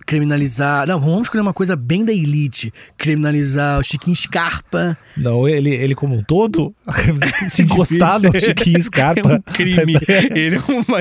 [0.08, 0.86] Criminalizar.
[0.86, 2.72] Não, vamos escolher uma coisa bem da elite.
[2.96, 4.96] Criminalizar o Chiquinho Scarpa.
[5.14, 6.74] Não, ele, ele como um todo,
[7.46, 9.34] se encostar no Chiquinho Scarpa.
[9.34, 9.96] É um crime.
[10.34, 11.00] ele, é uma,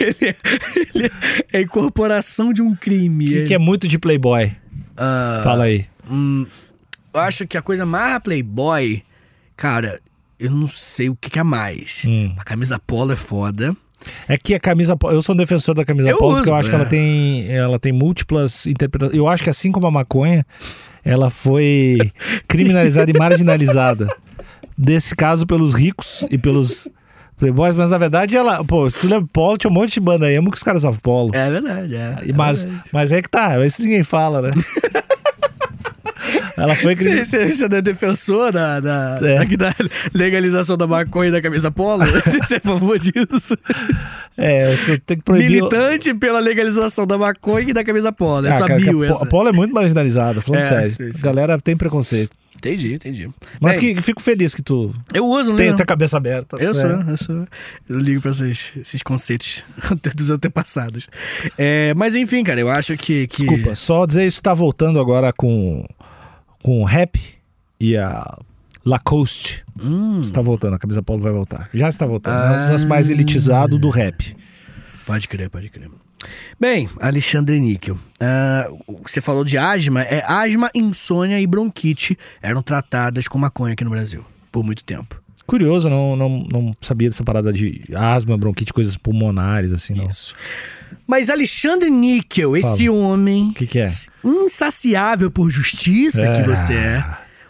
[0.00, 0.36] ele, é,
[0.92, 1.12] ele
[1.52, 3.26] é a incorporação de um crime.
[3.26, 4.50] que, que é muito de playboy?
[4.96, 5.86] Ah, Fala aí.
[6.10, 6.44] hum,
[7.14, 9.04] eu acho que a coisa mais playboy,
[9.56, 10.00] cara,
[10.36, 12.02] eu não sei o que, que é mais.
[12.08, 12.34] Hum.
[12.36, 13.76] A camisa polo é foda.
[14.28, 16.54] É que a camisa eu sou um defensor da camisa Eu polo, uso, porque eu
[16.54, 16.78] acho que é.
[16.78, 19.16] ela tem, ela tem múltiplas interpretações.
[19.16, 20.46] Eu acho que assim como a maconha,
[21.04, 22.12] ela foi
[22.46, 24.08] criminalizada e marginalizada.
[24.76, 26.88] Desse caso pelos ricos e pelos
[27.36, 30.36] playboys, mas na verdade ela, pô, se lembra polo, tinha um monte de banda aí,
[30.36, 31.34] amo que os caras usam polo.
[31.34, 32.18] É verdade, é.
[32.24, 32.84] E é mas, verdade.
[32.92, 34.50] mas é que tá, isso ninguém fala, né?
[36.62, 37.46] ela foi criminalizada.
[37.48, 39.44] você, você é defensor da, da, É.
[39.44, 39.74] da- da
[40.14, 42.04] legalização da maconha e da camisa polo?
[42.42, 43.56] você é a favor disso?
[44.36, 45.50] É, você tem que proibir.
[45.50, 48.46] Militante pela legalização da maconha e da camisa polo.
[48.46, 50.90] É Ah, sua cara, bio a, a polo é muito marginalizada, falando É, sério.
[50.90, 51.18] sim, sim.
[51.18, 52.30] A galera tem preconceito.
[52.56, 53.30] Entendi, entendi.
[53.60, 55.72] Mas Bem, que, fico feliz que tu eu uso, tem né?
[55.74, 56.56] até a cabeça aberta.
[56.56, 56.74] Eu É.
[56.74, 57.46] sou, eu sou.
[57.88, 59.62] Eu ligo pra esses, esses conceitos
[60.16, 61.08] dos antepassados.
[61.56, 63.28] É, mas enfim, cara, eu acho que.
[63.28, 63.44] que...
[63.46, 65.84] Desculpa, só dizer isso tá voltando agora com
[66.68, 67.18] com o rap
[67.80, 68.38] e a
[68.84, 71.70] Lacoste Hum, está voltando, a camisa polo vai voltar.
[71.72, 72.34] Já está voltando.
[72.34, 72.66] É Ah.
[72.68, 74.36] o lance mais elitizado do rap.
[75.06, 75.88] pode crer, pode crer.
[76.60, 78.66] Bem, Alexandre Níquel, ah,
[79.02, 83.82] que você falou de asma, é asma, insônia e bronquite eram tratadas com maconha aqui
[83.84, 85.18] no Brasil por muito tempo.
[85.48, 90.06] Curioso, não, não, não sabia dessa parada de asma, bronquite, coisas pulmonares, assim, não.
[90.06, 90.34] Isso.
[91.06, 93.86] Mas Alexandre Níquel, esse homem O que, que é?
[94.22, 96.44] insaciável por justiça que É.
[96.44, 97.04] você é,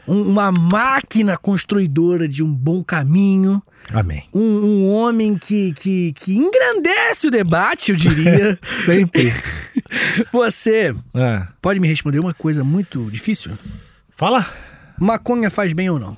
[0.07, 3.61] um- uma máquina construidora de um bom caminho,
[3.93, 4.25] Amém.
[4.33, 8.59] um, um homem que, que, que engrandece o debate, eu diria.
[8.87, 9.33] Sempre.
[10.33, 11.43] você É.
[11.61, 13.53] pode me responder uma coisa muito difícil?
[14.17, 14.47] Fala.
[15.01, 16.17] Maconha faz bem ou não?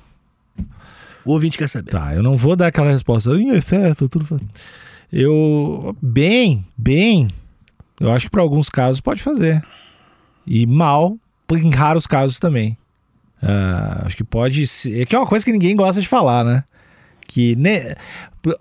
[1.25, 1.91] O ouvinte quer saber.
[1.91, 3.31] Tá, eu não vou dar aquela resposta.
[3.31, 4.25] Em excesso, tudo.
[4.25, 4.39] fa-".
[5.11, 5.95] Eu.
[6.01, 7.27] Bem, bem.
[7.99, 9.63] Eu acho que para alguns casos pode fazer.
[10.45, 11.17] E mal,
[11.51, 12.77] em raros casos também.
[13.41, 15.01] Ah, acho que pode ser.
[15.01, 16.63] É que é uma coisa que ninguém gosta de falar, né?
[17.27, 17.55] Que.
[17.55, 17.95] Ne...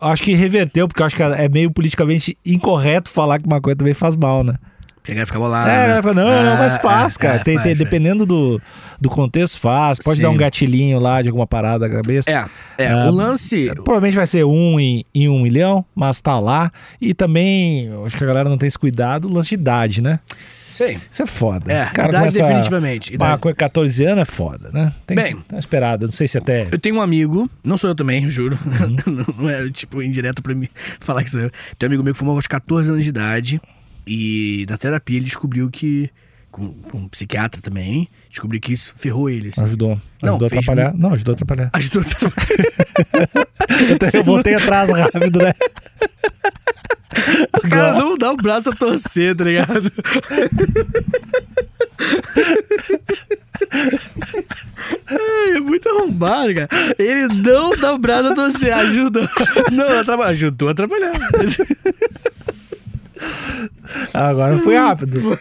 [0.01, 3.95] Acho que reverteu, porque acho que é meio politicamente incorreto falar que uma coisa também
[3.95, 4.57] faz mal, né?
[5.01, 5.71] Porque a galera fica bolada.
[5.71, 7.35] É, a galera fala, não, Ah, mas faz, é, cara.
[7.37, 7.79] é, Tem- faz, tem- faz.
[7.79, 8.61] dependendo do,
[9.01, 9.99] do contexto, faz.
[9.99, 10.23] Pode Sim.
[10.25, 12.31] dar um gatilhinho lá de alguma parada na cabeça.
[12.31, 12.89] É, é.
[12.91, 13.71] Ah, o lance.
[13.77, 16.71] Provavelmente vai ser um em, em um milhão, mas tá lá.
[17.01, 20.21] E também, acho que a galera não tem esse cuidado, o lance de idade, né?
[20.71, 20.99] Sei.
[21.11, 21.73] Isso é foda.
[21.73, 23.13] É, cara idade definitivamente.
[23.15, 23.41] Idade.
[23.41, 24.93] coisa 14 anos é foda, né?
[25.05, 25.37] Tem Bem.
[25.37, 26.05] que tá esperado.
[26.07, 26.69] Não sei se até.
[26.71, 28.57] Eu tenho um amigo, não sou eu também, juro.
[28.65, 29.25] Uhum.
[29.37, 30.69] não é, tipo, indireto pra mim
[31.01, 31.51] falar que sou eu.
[31.77, 33.61] Tem um amigo meu que fumou aos 14 anos de idade
[34.07, 36.11] e na terapia ele descobriu que,
[36.51, 39.49] com, com um psiquiatra também, descobriu que isso ferrou ele.
[39.49, 39.63] assim.
[39.63, 40.01] Ajudou.
[40.23, 40.95] Não, Ajudou a atrapalhar.
[40.95, 41.71] Não, ajudou a atrapalhar.
[41.73, 42.03] Ajudou.
[44.13, 45.53] Eu voltei atrás rápido, né?
[47.57, 49.91] O cara não dá o braço a torcer, tá ligado?
[55.07, 56.69] Ai, é muito arrombado, cara.
[56.99, 59.29] Ele não dá o braço a torcer, ajuda.
[59.73, 60.31] Não, atrapalha.
[60.31, 61.13] Ajudou a atrapalhar.
[64.13, 65.21] Agora foi rápido.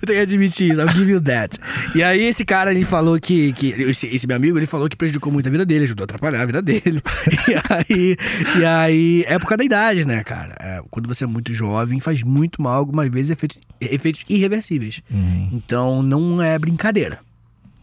[0.00, 1.58] Eu tenho que admitir isso, I'll give you that.
[1.94, 4.96] E aí esse cara, ele falou que, que esse, esse meu amigo, ele falou que
[4.96, 7.00] prejudicou muito a vida dele, ajudou a atrapalhar a vida dele.
[7.48, 8.16] E aí,
[8.58, 10.54] e aí é por causa da idade, né, cara?
[10.60, 15.02] É, quando você é muito jovem, faz muito mal, algumas vezes efeitos, efeitos irreversíveis.
[15.10, 15.50] Uhum.
[15.52, 17.20] Então não é brincadeira.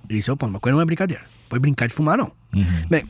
[0.09, 1.23] Esse é o ponto, uma coisa não é brincadeira.
[1.49, 2.31] Pode brincar de fumar, não.
[2.53, 2.65] Uhum.
[2.89, 3.05] Bem,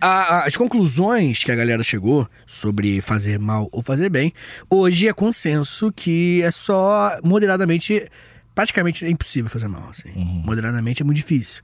[0.00, 4.32] a- as conclusões que a galera chegou sobre fazer mal ou fazer bem,
[4.70, 8.06] hoje é consenso que é só moderadamente.
[8.54, 9.88] Praticamente é impossível fazer mal.
[9.90, 10.10] Assim.
[10.44, 11.62] Moderadamente é muito difícil.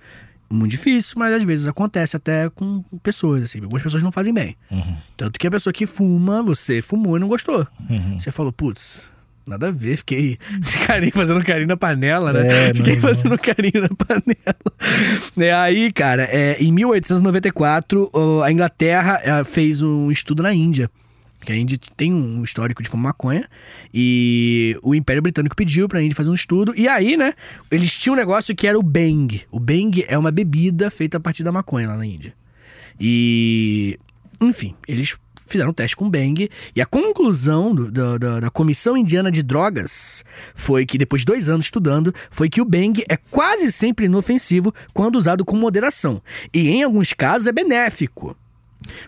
[0.50, 3.60] Muito difícil, mas às vezes acontece até com pessoas, assim.
[3.62, 4.56] Algumas pessoas não fazem bem.
[4.70, 4.96] Uhum.
[5.14, 7.66] Tanto que a pessoa que fuma, você fumou e não gostou.
[7.90, 8.18] Uhum.
[8.18, 9.10] Você falou, putz,
[9.48, 10.38] nada a ver, fiquei
[10.86, 12.46] carinho, fazendo carinho na panela, né?
[12.46, 13.00] É, não, fiquei não.
[13.00, 14.38] fazendo carinho na panela.
[15.38, 20.90] É, aí, cara, é, em 1894, ó, a Inglaterra é, fez um estudo na Índia.
[21.40, 23.48] Que a Índia tem um histórico de fumar maconha.
[23.94, 26.74] E o Império Britânico pediu pra Índia fazer um estudo.
[26.76, 27.34] E aí, né,
[27.70, 29.42] eles tinham um negócio que era o Bang.
[29.50, 32.34] O Bang é uma bebida feita a partir da maconha lá na Índia.
[33.00, 33.98] E,
[34.40, 35.16] enfim, eles
[35.48, 39.42] fizeram um teste com Bang e a conclusão do- do- da- da Comissão Indiana de
[39.42, 44.06] Drogas foi que, depois de dois anos estudando, foi que o Bang é quase sempre
[44.06, 48.36] inofensivo quando usado com moderação e, em alguns casos, é benéfico.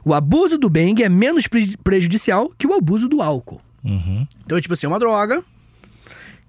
[0.05, 3.61] O abuso do Bang é menos pre- prejudicial que o abuso do álcool.
[3.85, 4.27] Uhum.
[4.45, 5.43] Então, tipo assim, é uma droga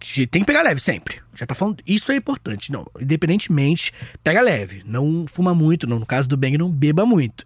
[0.01, 1.21] que tem que pegar leve sempre.
[1.35, 1.77] Já tá falando.
[1.85, 2.71] Isso é importante.
[2.71, 4.81] Não, independentemente, pega leve.
[4.83, 5.87] Não fuma muito.
[5.87, 7.45] Não, no caso do Bang, não beba muito.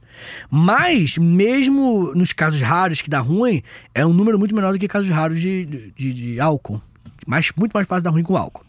[0.50, 3.62] Mas, mesmo nos casos raros que dá ruim,
[3.94, 6.82] é um número muito menor do que casos raros de, de, de álcool.
[7.28, 8.66] Mais, muito mais fácil dar ruim com álcool.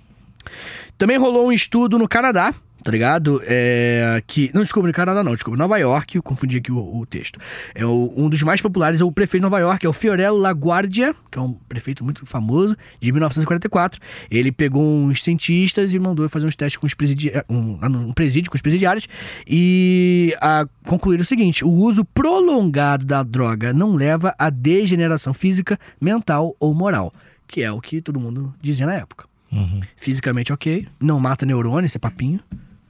[0.98, 2.52] Também rolou um estudo no Canadá,
[2.86, 3.42] tá ligado?
[3.44, 7.04] É, que, não, desculpa, no Canadá não, desculpa, Nova York, eu confundi aqui o, o
[7.04, 7.40] texto.
[7.74, 10.38] É o- um dos mais populares é o prefeito de Nova York, é o Fiorello
[10.38, 14.00] LaGuardia, que é um prefeito muito famoso, de 1944.
[14.30, 18.12] Ele pegou uns cientistas e mandou fazer uns testes com os presidi um, lá num
[18.12, 19.08] presídio, com os presidiários,
[19.46, 25.76] e a, concluíram o seguinte, o uso prolongado da droga não leva a degeneração física,
[26.00, 27.12] mental ou moral,
[27.48, 29.80] que é o que todo mundo dizia na época Uhum.
[29.96, 32.40] fisicamente ok, não mata neurônio, isso é papinho.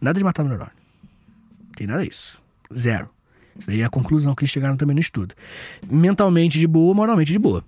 [0.00, 0.72] Nada de matar neurônio.
[1.76, 2.42] Tem nada disso.
[2.74, 3.08] Zero.
[3.58, 5.34] Isso daí é a conclusão que eles chegaram também no estudo.
[5.90, 7.64] Mentalmente de boa, moralmente de boa.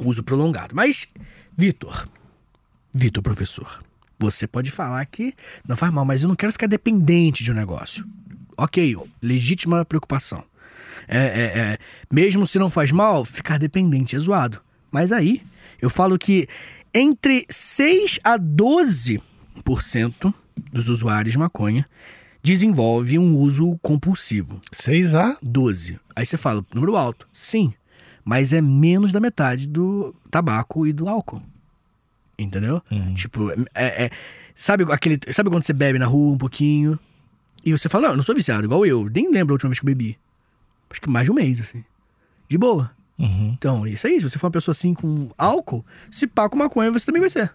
[0.00, 0.74] Uso prolongado.
[0.74, 1.08] Mas,
[1.56, 2.08] Vitor,
[2.94, 3.82] Vitor, professor,
[4.18, 5.34] você pode falar que
[5.66, 8.06] não faz mal, mas eu não quero ficar dependente de um negócio.
[8.56, 10.42] Ok, legítima preocupação.
[11.06, 11.78] É, é, é,
[12.10, 14.60] mesmo se não faz mal, ficar dependente é zoado.
[14.90, 15.42] Mas aí,
[15.80, 16.48] eu falo que
[16.92, 20.34] entre 6 a 12%
[20.72, 21.86] dos usuários de maconha
[22.42, 24.60] desenvolve um uso compulsivo.
[24.72, 25.36] 6A?
[25.42, 25.98] 12.
[26.14, 27.28] Aí você fala, número alto.
[27.32, 27.74] Sim,
[28.24, 31.42] mas é menos da metade do tabaco e do álcool.
[32.38, 32.80] Entendeu?
[33.14, 34.10] Tipo, é, é-
[34.54, 36.98] sabe aquele, sabe quando você bebe na rua um pouquinho
[37.64, 39.80] e você fala, não, eu não sou viciado, igual eu, nem lembro a última vez
[39.80, 40.16] que eu bebi.
[40.90, 41.84] Acho que mais de um mês, assim.
[42.48, 42.90] De boa.
[43.18, 43.54] Uhum.
[43.58, 46.90] Então, isso aí, se você for uma pessoa assim com álcool, se pá com maconha,
[46.92, 47.52] você também vai ser.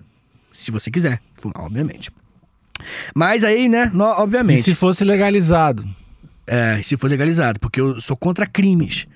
[0.51, 2.11] Se você quiser fumar, obviamente.
[3.15, 4.61] Mas aí, né, no- E obviamente.
[4.63, 5.87] se fosse legalizado?
[6.45, 9.07] É, se for legalizado, porque eu sou contra crimes.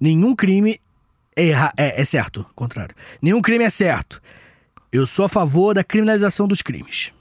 [0.00, 0.80] Nenhum crime
[1.36, 2.94] é, erra- é, é certo, contrário.
[3.22, 4.20] Nenhum crime é certo.
[4.90, 7.12] Eu sou a favor da criminalização dos crimes.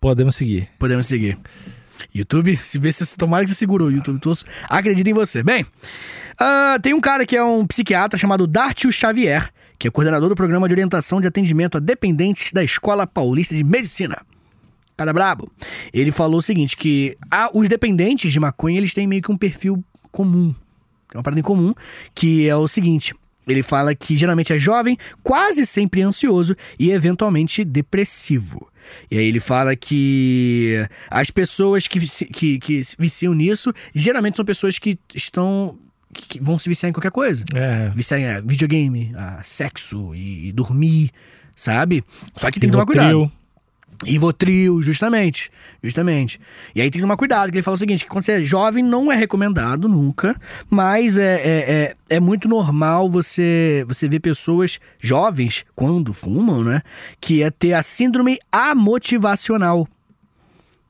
[0.00, 0.68] Podemos seguir.
[0.78, 1.38] Podemos seguir.
[2.14, 4.20] YouTube, se vê se tomara que você segurou o YouTube.
[4.20, 4.36] Tô,
[4.68, 5.42] acredito em você.
[5.42, 5.64] Bem,
[6.38, 10.34] ah, tem um cara que é um psiquiatra chamado Dartio Xavier, que é coordenador do
[10.34, 14.22] programa de orientação de atendimento a dependentes da Escola Paulista de Medicina.
[14.96, 15.50] Cara brabo.
[15.92, 19.36] Ele falou o seguinte, que ah, os dependentes de maconha, eles têm meio que um
[19.36, 20.54] perfil comum.
[21.08, 21.74] Tem uma parada em comum,
[22.14, 23.14] que é o seguinte.
[23.46, 28.68] Ele fala que geralmente é jovem, quase sempre ansioso e eventualmente depressivo.
[29.10, 34.78] E aí ele fala que as pessoas que, que, que viciam nisso, geralmente são pessoas
[34.78, 35.78] que estão...
[36.14, 37.90] que- que vão se viciar em qualquer coisa É.
[37.94, 41.10] viciar em ah, videogame, ah, sexo e, e dormir,
[41.54, 42.02] sabe?
[42.34, 43.08] Só que tem que tomar cuidado.
[43.08, 43.30] Rivotril.
[44.20, 45.50] Votril, justamente.
[45.82, 46.40] Justamente.
[46.74, 48.44] E aí tem que tomar cuidado, que ele fala o seguinte: que quando você é
[48.44, 51.72] jovem, não é recomendado nunca, mas é, é,
[52.10, 56.82] é, é muito normal você, você ver pessoas jovens, quando fumam, né?
[57.20, 59.86] Que é ter a síndrome amotivacional.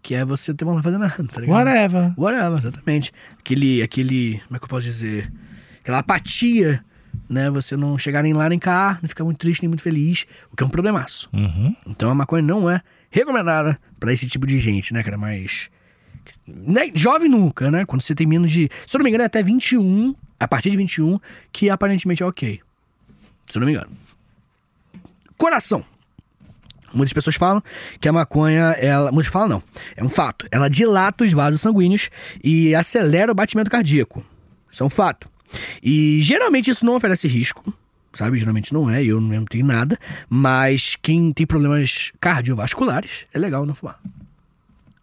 [0.05, 1.57] Que é você ter vontade de fazer nada, tá ligado?
[1.57, 2.13] Whatever.
[2.19, 3.11] Whatever, exatamente.
[3.39, 5.33] Aquele, aquele, como é que eu posso dizer?
[5.81, 6.85] Aquela apatia,
[7.27, 7.49] né?
[7.49, 10.57] Você não chegar nem lá nem cá, não ficar muito triste nem muito feliz, o
[10.57, 11.31] que é um problemaço.
[11.33, 11.75] Uhum.
[11.87, 15.17] Então a maconha não é recomendada pra esse tipo de gente, né, cara?
[15.17, 15.71] Mas.
[16.47, 17.87] né, Jovem nunca, né?
[17.87, 18.69] Quando você tem menos de.
[18.87, 21.19] Se eu não me engano, é até 21, a partir de 21,
[21.51, 22.61] que aparentemente é ok.
[23.47, 23.91] Se eu não me engano.
[25.39, 25.83] Coração.
[26.95, 27.63] Muitas pessoas falam
[28.01, 29.11] que a maconha, ela.
[29.13, 29.63] Muitas falam não.
[29.97, 30.47] É um fato.
[30.51, 32.09] Ela dilata os vasos sanguíneos
[32.43, 34.25] e acelera o batimento cardíaco.
[34.71, 35.29] Isso é um fato.
[35.83, 37.73] E geralmente isso não oferece risco,
[38.15, 38.39] sabe?
[38.39, 39.99] Geralmente não é, eu não tenho nada.
[40.29, 43.99] Mas quem tem problemas cardiovasculares, é legal não fumar.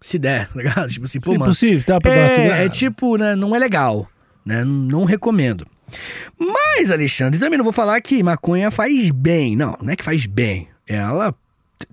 [0.01, 0.89] Se der, tá ligado?
[0.89, 1.51] Tipo assim, pô, Se mano.
[1.51, 2.63] possível, dá pra dar uma É, segurada.
[2.65, 3.35] é tipo, né?
[3.35, 4.09] Não é legal.
[4.43, 4.63] Né?
[4.63, 5.65] Não recomendo.
[6.39, 9.55] Mas, Alexandre, também não vou falar que maconha faz bem.
[9.55, 10.67] Não, não é que faz bem.
[10.87, 11.35] Ela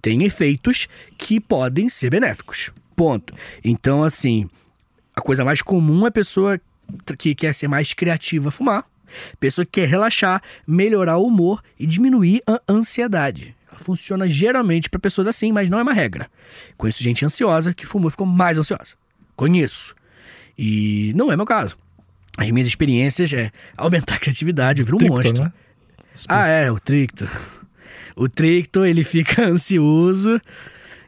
[0.00, 2.70] tem efeitos que podem ser benéficos.
[2.94, 3.34] Ponto.
[3.64, 4.48] Então, assim,
[5.14, 6.60] a coisa mais comum é a pessoa
[7.18, 8.84] que quer ser mais criativa fumar.
[9.40, 13.54] Pessoa que quer relaxar, melhorar o humor e diminuir a ansiedade.
[13.74, 16.28] Funciona geralmente para pessoas assim, mas não é uma regra.
[16.76, 18.94] Conheço gente ansiosa que fumou e ficou mais ansiosa.
[19.36, 19.94] Conheço.
[20.58, 21.76] E não é meu caso.
[22.36, 25.44] As minhas experiências é aumentar a criatividade, eu viro um Trictor, monstro.
[25.44, 25.52] né?
[26.28, 27.28] Ah, é, o Trictor.
[28.18, 30.40] O Trictor, ele fica ansioso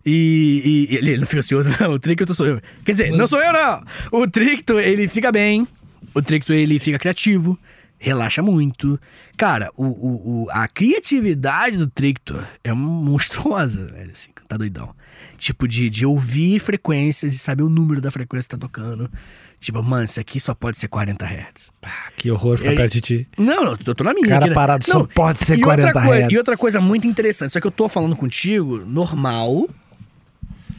[0.06, 1.92] e, e- ele não fica ansioso, não.
[1.92, 2.60] O Trictor sou eu.
[2.84, 3.82] Quer dizer, não sou eu, não.
[4.12, 5.66] O Trictor, ele fica bem.
[6.14, 7.58] O Trictor, ele fica criativo.
[7.98, 8.98] Relaxa muito.
[9.36, 14.10] Cara, o, o, o- a criatividade do Trictor é monstruosa, velho.
[14.10, 14.94] Assim, tá doidão.
[15.36, 19.10] Tipo, de, de ouvir frequências e saber o número da frequência que tá tocando.
[19.60, 21.70] Tipo, mano, isso aqui só pode ser 40 Hz.
[21.82, 23.28] Ah, que horror ficar perto de ti.
[23.36, 24.26] Não, não, eu tô na minha.
[24.26, 24.54] Cara aqui, né?
[24.54, 26.32] parado só Não, pode ser e 40 outra coisa, Hz.
[26.32, 29.68] E outra coisa muito interessante, só que eu tô falando contigo, normal.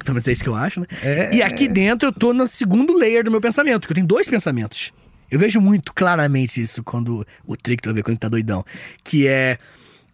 [0.04, 0.88] Pelo menos é isso que eu acho, né?
[1.04, 1.36] É.
[1.36, 4.28] E aqui dentro eu tô no segundo layer do meu pensamento, que eu tenho dois
[4.28, 4.91] pensamentos.
[5.30, 8.65] Eu vejo muito claramente isso quando o Trictor vê quando ele tá doidão.
[9.04, 9.60] Que é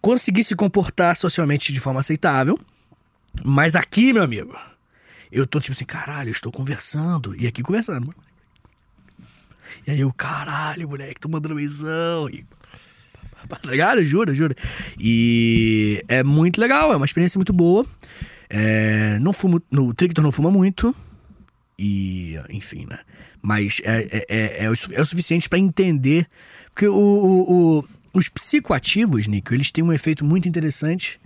[0.01, 2.60] conseguir se comportar socialmente de forma aceitável.
[3.43, 4.53] Mas aqui, meu amigo,
[5.32, 7.34] eu tô tipo assim, caralho, eu estou conversando.
[7.36, 8.13] E aqui conversando.
[9.86, 12.30] E aí eu, caralho, moleque, tô mandando beijão.
[12.30, 12.45] E...
[13.47, 14.01] Tá ligado?
[14.03, 14.56] Jura, jura.
[14.99, 17.86] E é muito legal, é uma experiência muito boa.
[18.49, 20.95] É, não fumo, no Trictor não fuma muito.
[21.80, 22.99] E, enfim, né?
[23.41, 26.27] Mas é, é, é, é o, é suficiente pra entender.
[26.73, 31.19] Porque o, o- o- os psicoativos, Nico, eles têm um efeito muito interessante,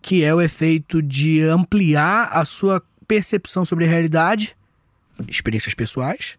[0.00, 4.56] que é o efeito de ampliar a sua percepção sobre a realidade,
[5.28, 6.38] experiências pessoais,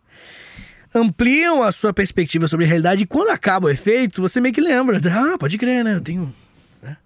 [0.93, 4.62] ampliam a sua perspectiva sobre a realidade e quando acaba o efeito, você meio que
[4.62, 5.00] lembra.
[5.12, 5.96] Ah, pode crer, né?
[5.96, 6.33] Eu tenho.
[6.81, 6.98] né?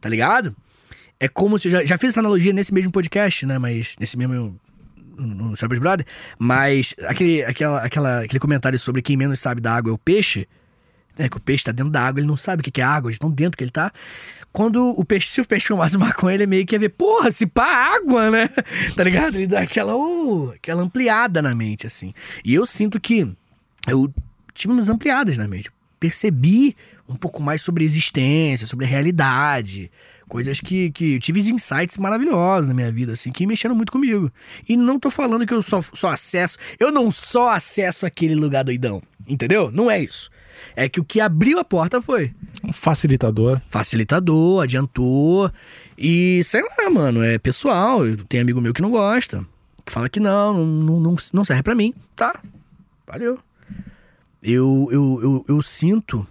[0.00, 0.54] Tá ligado?
[1.18, 1.70] É como se.
[1.70, 3.58] Já, já fiz essa analogia nesse mesmo podcast, né?
[3.58, 3.94] Mas.
[3.98, 4.34] Nesse mesmo.
[4.34, 6.06] No no Chabas Brother.
[6.38, 10.48] Mas aquele, aquela, aquela, aquele comentário sobre quem menos sabe da água é o peixe.
[11.18, 13.12] né, que o peixe tá dentro da água, ele não sabe o que é água,
[13.12, 13.92] de tão dentro que ele tá.
[14.52, 17.46] Quando o peixe, se o peixe fumasse maconha, ele meio que ia ver, porra, se
[17.46, 18.48] pá, água, né?
[18.94, 19.36] tá ligado?
[19.36, 22.12] Ele dá aquela, uh, aquela ampliada na mente, assim.
[22.44, 23.26] E eu sinto que
[23.88, 24.12] eu
[24.52, 25.70] tive umas ampliadas na mente.
[25.98, 26.76] Percebi
[27.08, 29.90] um pouco mais sobre existência, sobre a realidade.
[30.32, 34.32] Coisas que, que eu tive insights maravilhosos na minha vida, assim, que mexeram muito comigo.
[34.66, 36.56] E não tô falando que eu só, só acesso.
[36.80, 39.02] Eu não só acesso aquele lugar doidão.
[39.28, 39.70] Entendeu?
[39.70, 40.30] Não é isso.
[40.74, 42.32] É que o que abriu a porta foi
[42.64, 43.60] Um facilitador.
[43.66, 45.52] facilitador, adiantou.
[45.98, 48.06] E sei lá, mano, é pessoal.
[48.06, 49.44] Eu tenho amigo meu que não gosta.
[49.84, 51.92] Que fala que não, não, não, não serve pra mim.
[52.16, 52.40] Tá.
[53.06, 53.38] Valeu.
[54.42, 56.26] Eu, eu, eu, eu sinto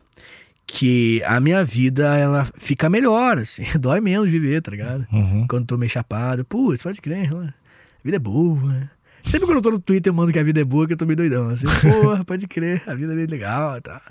[0.74, 3.64] que a minha vida, ela fica melhor, assim.
[3.78, 5.06] Dói menos viver, tá ligado?
[5.12, 5.46] Uhum.
[5.50, 6.46] Quando tô meio chapado.
[6.46, 7.54] Putz, pode crer, né?
[8.00, 8.90] a vida é boa, né?
[9.22, 10.98] Sempre quando eu tô no Twitter, eu mando que a vida é boa, que eu
[10.98, 11.50] tô meio doidão.
[11.50, 14.02] Assim, porra, pode crer, a vida é bem legal, tá?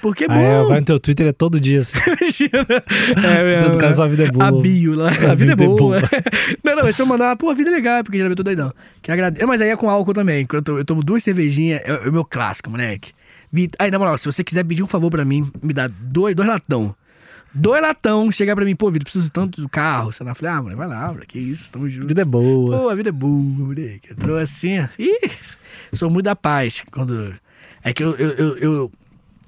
[0.00, 0.34] Porque é bom.
[0.34, 1.98] Ah, vai no teu Twitter é todo dia, assim.
[2.06, 2.66] Imagina.
[3.26, 4.46] É, Precisa do cara, sua vida é boa.
[4.46, 5.08] A bio lá.
[5.08, 5.76] A, A vida, é vida é boa.
[5.76, 6.02] boa.
[6.62, 8.72] não, não, se eu mandar, pô, a vida é legal, porque já eu tô doidão.
[9.02, 9.44] Que agrade...
[9.44, 10.46] Mas aí é com álcool também.
[10.46, 13.12] Quando eu tomo duas cervejinhas, é, é o meu clássico, moleque.
[13.54, 16.34] Vi- Aí, na moral, se você quiser pedir um favor pra mim, me dá dois,
[16.34, 16.94] dois latão.
[17.54, 20.10] Dois latão, chegar pra mim, pô, Vitor, preciso tanto do carro.
[20.12, 22.08] Você não falei, ah, mano, vai lá, bro, que isso, tamo A junto.
[22.08, 22.76] vida é boa.
[22.76, 24.10] Pô, a vida é boa, moleque.
[24.12, 24.78] Entrou assim.
[24.98, 25.30] Ih,
[25.92, 26.82] sou muito da paz.
[26.90, 27.32] Quando.
[27.84, 28.92] É que eu, eu, eu, eu,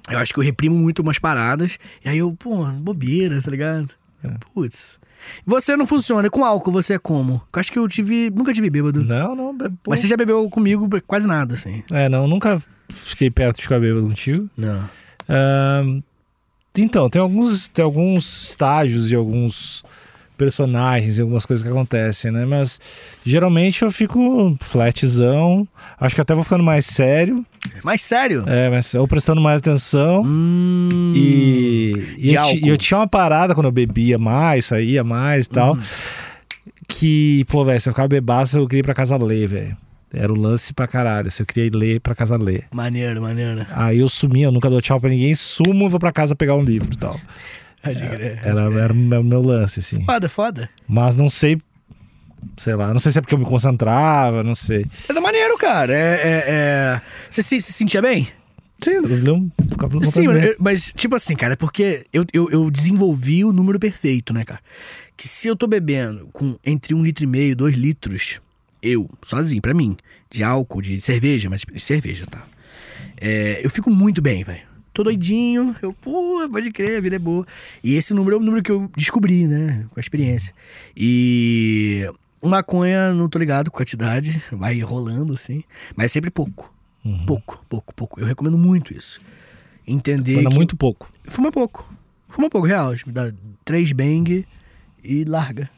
[0.09, 1.81] eu acho que eu reprimo muito umas paradas.
[2.05, 3.89] E aí eu, pô, bobeira, tá ligado?
[4.23, 4.29] É.
[4.55, 5.01] Putz.
[5.45, 6.31] Você não funciona.
[6.31, 7.43] Com álcool você é como?
[7.53, 8.31] Eu acho que eu tive.
[8.31, 9.05] Nunca tive bêbado.
[9.05, 9.57] Não, não.
[9.57, 9.91] pô.
[9.91, 11.83] Mas você já bebeu comigo quase nada, assim.
[11.91, 14.49] É, não, nunca fiquei perto de ficar bêbado contigo.
[14.57, 14.89] Não.
[15.29, 16.03] Ahn,
[16.77, 19.83] então, tem alguns, tem alguns estágios e alguns
[20.37, 22.45] personagens e algumas coisas que acontecem, né?
[22.45, 22.81] Mas
[23.25, 25.67] geralmente eu fico flatzão.
[25.99, 27.45] Acho que até vou ficando mais sério.
[27.83, 28.45] Mas sério?
[28.47, 30.23] É, mas ou prestando mais atenção.
[30.25, 31.13] Hum.
[31.15, 35.75] E, e eu, eu tinha uma parada quando eu bebia mais, saía mais e tal.
[35.75, 35.83] Uhum.
[36.89, 39.77] Que, pô, velho, se eu ficava bebaço, eu queria ir pra casa ler, velho.
[40.13, 41.31] Era o lance pra caralho.
[41.31, 42.65] Se eu queria ir ler pra casa ler.
[42.73, 43.67] Maneiro, maneiro.
[43.71, 46.55] Aí eu sumia, eu nunca dou tchau pra ninguém, sumo e vou pra casa pegar
[46.55, 47.21] um livro e tal.
[47.87, 48.83] Pode crer, Era, crer.
[48.83, 50.05] era o meu, lance, assim.
[50.05, 50.71] Foda, foda.
[50.87, 51.61] Mas não sei,
[52.57, 54.87] sei lá, não sei se é porque eu me concentrava, não sei.
[55.09, 55.93] Era maneiro, cara.
[55.93, 55.97] É.
[55.97, 57.03] é, é...
[57.31, 58.29] Você se, se sentia bem?
[58.83, 60.27] Sim, eu não ficava Sim,
[60.59, 64.61] mas tipo assim, cara, é porque eu, eu, eu desenvolvi o número perfeito, né, cara?
[65.17, 68.39] Que se eu tô bebendo com entre um litro e meio, dois litros,
[68.83, 69.97] eu, sozinho, pra mim,
[70.31, 72.45] de álcool, de cerveja, mas de cerveja, tá?
[73.19, 74.61] É, eu fico muito bem, velho.
[74.97, 77.47] Tô doidinho, eu, pô, pode crer, a vida é boa.
[77.85, 80.55] E esse número é o número que eu descobri, né, com a experiência.
[80.97, 82.11] E
[82.43, 85.63] maconha, não tô ligado com quantidade, vai rolando assim,
[85.95, 86.75] mas sempre pouco.
[87.05, 87.27] Uhum.
[87.27, 88.21] Pouco, pouco, pouco.
[88.21, 89.21] Eu recomendo muito isso.
[89.87, 90.55] Entender que...
[90.55, 91.13] muito pouco.
[91.27, 91.87] Fuma pouco.
[92.27, 92.97] Fuma pouco, real.
[92.97, 93.31] Tipo, dá
[93.67, 94.47] três bang
[95.05, 95.69] e larga.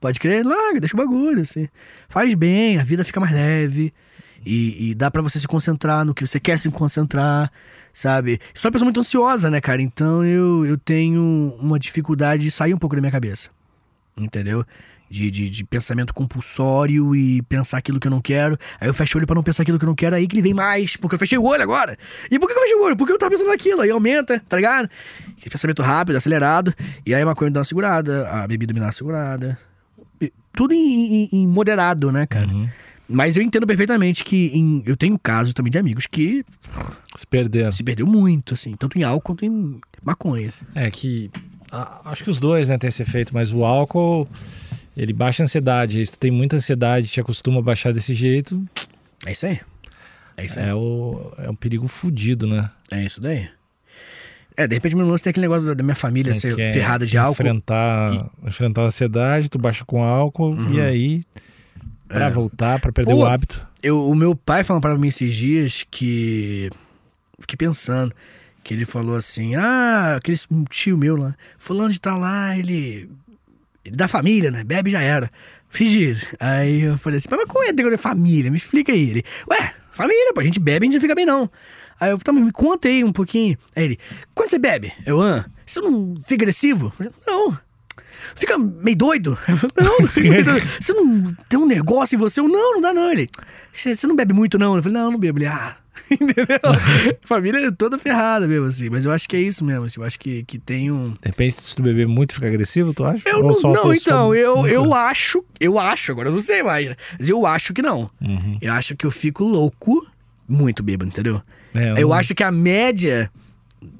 [0.00, 0.46] Pode crer?
[0.46, 1.68] Larga, deixa o bagulho, assim.
[2.08, 3.92] Faz bem, a vida fica mais leve.
[4.44, 7.50] E, e dá pra você se concentrar no que você quer se concentrar,
[7.92, 8.40] sabe?
[8.54, 9.82] Sou uma pessoa muito ansiosa, né, cara?
[9.82, 13.50] Então eu, eu tenho uma dificuldade de sair um pouco da minha cabeça.
[14.16, 14.64] Entendeu?
[15.08, 18.58] De, de, de pensamento compulsório e pensar aquilo que eu não quero.
[18.80, 20.34] Aí eu fecho o olho pra não pensar aquilo que eu não quero, aí que
[20.34, 21.96] ele vem mais, porque eu fechei o olho agora.
[22.30, 22.96] E por que eu fechei o olho?
[22.96, 24.88] Porque eu tava pensando naquilo, aí aumenta, tá ligado?
[25.44, 26.74] E pensamento rápido, acelerado.
[27.04, 29.56] E aí a maconha me dá uma segurada, a bebida me dá uma segurada.
[30.52, 32.46] Tudo em, em- em moderado, né, cara?
[32.48, 32.68] Uhum.
[33.08, 36.44] Mas eu entendo perfeitamente que em- eu tenho casos também de amigos que
[37.16, 37.70] Se perderam.
[37.70, 40.52] se perdeu muito, assim, tanto em álcool quanto em maconha.
[40.74, 41.30] É que.
[41.70, 44.28] a- acho que os dois, né, tem esse efeito, mas o álcool.
[44.96, 46.04] Ele baixa a ansiedade.
[46.06, 48.64] Se tu tem muita ansiedade, te acostuma a baixar desse jeito,
[49.26, 49.60] É isso aí.
[50.38, 50.68] É isso aí.
[50.70, 52.70] é, o, é um perigo fudido, né?
[52.90, 53.46] É isso daí.
[54.56, 57.04] É, de repente meu lance tem aquele negócio da minha família ser Que é ferrada
[57.04, 57.32] de álcool.
[57.42, 60.72] Enfrentar, enfrentar a ansiedade, tu baixa com álcool Uhum.
[60.74, 61.24] e aí,
[62.08, 62.30] pra É.
[62.30, 63.66] voltar, pra perder Pô, o hábito.
[63.82, 66.70] Eu, o meu pai falou para mim esses dias que.
[67.38, 68.14] Fiquei pensando.
[68.64, 73.08] Que ele falou assim: Ah, aquele um tio meu lá, fulano de tal lá, ele.
[73.84, 74.64] Ele da família, né?
[74.64, 75.30] Bebe já era.
[75.72, 76.34] Esses dias.
[76.40, 78.50] Aí eu falei assim: Mas como é negócio de família?
[78.50, 79.10] Me explica aí.
[79.10, 81.48] Ele: Ué, família, pô, a gente bebe e a gente não fica bem não.
[82.00, 83.56] Aí eu, tá, mas me conta aí um pouquinho.
[83.76, 83.98] Aí ele:
[84.34, 84.92] Quando você bebe?
[85.04, 86.86] Eu, ah, você não fica agressivo?
[86.86, 87.58] Eu falei, não.
[88.34, 89.38] Fica meio doido?
[89.48, 90.66] Eu Não, não fica meio doido.
[90.80, 92.40] Você não tem um negócio em você?
[92.40, 93.10] Eu, não, não dá não.
[93.12, 93.28] Ele,
[93.72, 94.76] você não bebe muito não?
[94.76, 95.38] Eu falei, não, não bebo.
[95.38, 95.76] Ele, ah,
[96.10, 96.46] entendeu?
[97.22, 98.88] Família é toda ferrada mesmo, assim.
[98.90, 100.00] Mas eu acho que é isso mesmo, assim.
[100.00, 101.10] Eu acho que, que tem um...
[101.10, 103.28] De repente, se tu beber muito, fica agressivo, tu acha?
[103.28, 106.94] Eu não, não então, só- eu, eu acho, eu acho, agora eu não sei mais,
[107.18, 108.10] mas eu acho que não.
[108.20, 108.58] Uhum.
[108.60, 110.06] Eu acho que eu fico louco,
[110.48, 111.40] muito bêbado, entendeu?
[111.74, 113.30] É, Eu não- acho que a média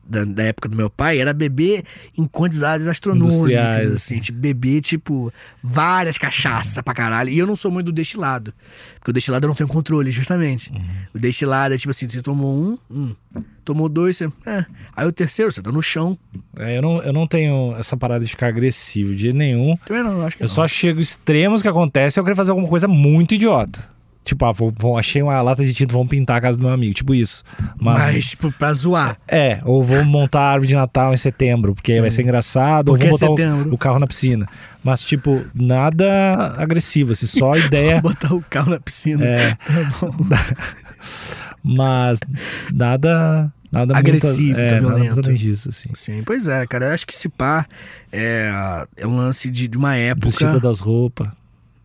[0.09, 1.85] da, da época do meu pai era beber
[2.17, 4.21] em quantidades astronômicas, assim.
[4.21, 5.33] Tipo, beber, tipo,
[5.63, 7.31] várias cachaças pra caralho.
[7.31, 8.55] E eu não sou muito do destilado.
[8.99, 10.73] Porque o destilado eu não tenho controle, justamente.
[10.73, 10.85] Uhum.
[11.15, 13.15] O destilado é tipo assim, você tomou um, hum,
[13.65, 14.31] tomou dois, você...
[14.47, 14.65] É.
[14.95, 16.19] Aí o terceiro, você tá no chão.
[16.57, 19.77] É, eu, não, eu não tenho essa parada de ficar agressivo de jeito nenhum.
[19.87, 20.55] Também não, acho que Eu não.
[20.55, 23.96] só chego extremos que acontece eu querer fazer alguma coisa muito idiota.
[24.27, 26.73] Tipo, ah, vou, vou- achei uma lata de tinta, vamos pintar a casa do meu
[26.73, 26.93] amigo.
[26.93, 27.45] Tipo isso.
[27.81, 29.17] Mas, Mas, tipo, pra zoar.
[29.29, 32.87] É, ou vou montar a árvore de Natal em setembro, porque vai ser engraçado.
[32.87, 33.75] Porque ou é vou botar o- setembro.
[33.75, 34.49] o, carro na piscina.
[34.83, 38.01] Mas, tipo, nada agressivo, assim, só ideia.
[38.03, 39.25] Botar o carro na piscina.
[39.25, 40.13] é, Tá bom.
[41.63, 42.19] mas
[42.73, 43.53] nada.
[43.71, 45.21] Nada Agressivo, muito, é, tá nada violento.
[45.29, 45.89] além disso, assim.
[45.95, 46.87] Sim, pois é, cara.
[46.87, 47.67] Eu acho que esse pá
[48.13, 48.51] é,
[48.97, 50.27] é um lance de, de uma época.
[50.29, 51.29] Vestir todas as roupas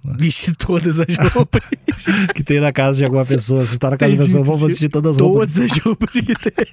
[0.03, 1.63] Vestir todas as roupas.
[2.33, 3.65] que tem na casa de alguma pessoa.
[3.67, 5.53] Se tá na casa Entendi, pessoa, vamos vestir todas as roupas.
[5.53, 6.65] todas as roupas que tem.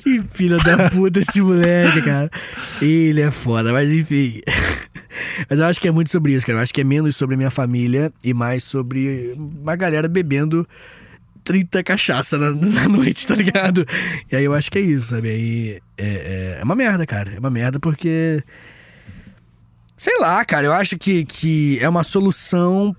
[0.02, 2.30] que filho da puta esse moleque, cara.
[2.80, 4.40] Ele é foda, mas enfim.
[5.48, 6.58] Mas eu acho que é muito sobre isso, cara.
[6.58, 10.66] Eu acho que é menos sobre minha família e mais sobre uma galera bebendo
[11.44, 13.86] 30 cachaça na, na noite, tá ligado?
[14.30, 15.28] E aí eu acho que é isso, sabe?
[15.28, 17.34] Aí é, é, é uma merda, cara.
[17.34, 18.42] É uma merda porque.
[19.96, 20.66] Sei lá, cara.
[20.66, 22.94] Eu acho que, que é uma solução.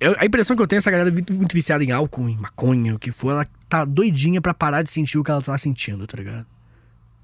[0.00, 2.94] Eu- a impressão que eu tenho é essa galera muito, viciada em álcool, em maconha,
[2.94, 6.06] o que for, ela tá doidinha pra parar de sentir o que ela tá sentindo,
[6.06, 6.46] tá ligado?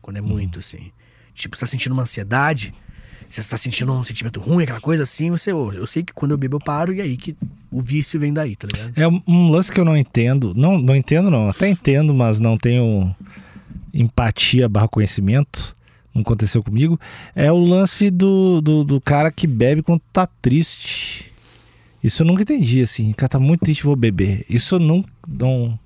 [0.02, 0.90] Quando é muito, assim.
[1.32, 2.74] Tipo, você tá sentindo uma ansiedade,
[3.28, 6.36] você tá sentindo um sentimento ruim, aquela coisa assim, você, eu sei que quando eu
[6.38, 7.36] bebo eu paro e aí que
[7.70, 8.92] o vício vem daí, tá ligado?
[8.96, 10.52] É um- um lance que eu não entendo.
[10.54, 11.48] Não, não entendo, não.
[11.48, 13.14] Até entendo, mas não tenho
[13.92, 15.73] empatia barra conhecimento.
[16.14, 16.98] Não aconteceu comigo.
[17.34, 21.32] É o lance do, do, do cara que bebe quando tá triste.
[22.02, 23.10] Isso eu nunca entendi, assim.
[23.10, 24.44] O cara tá muito triste, vou beber.
[24.48, 25.04] Isso eu não.
[25.26, 25.78] Não,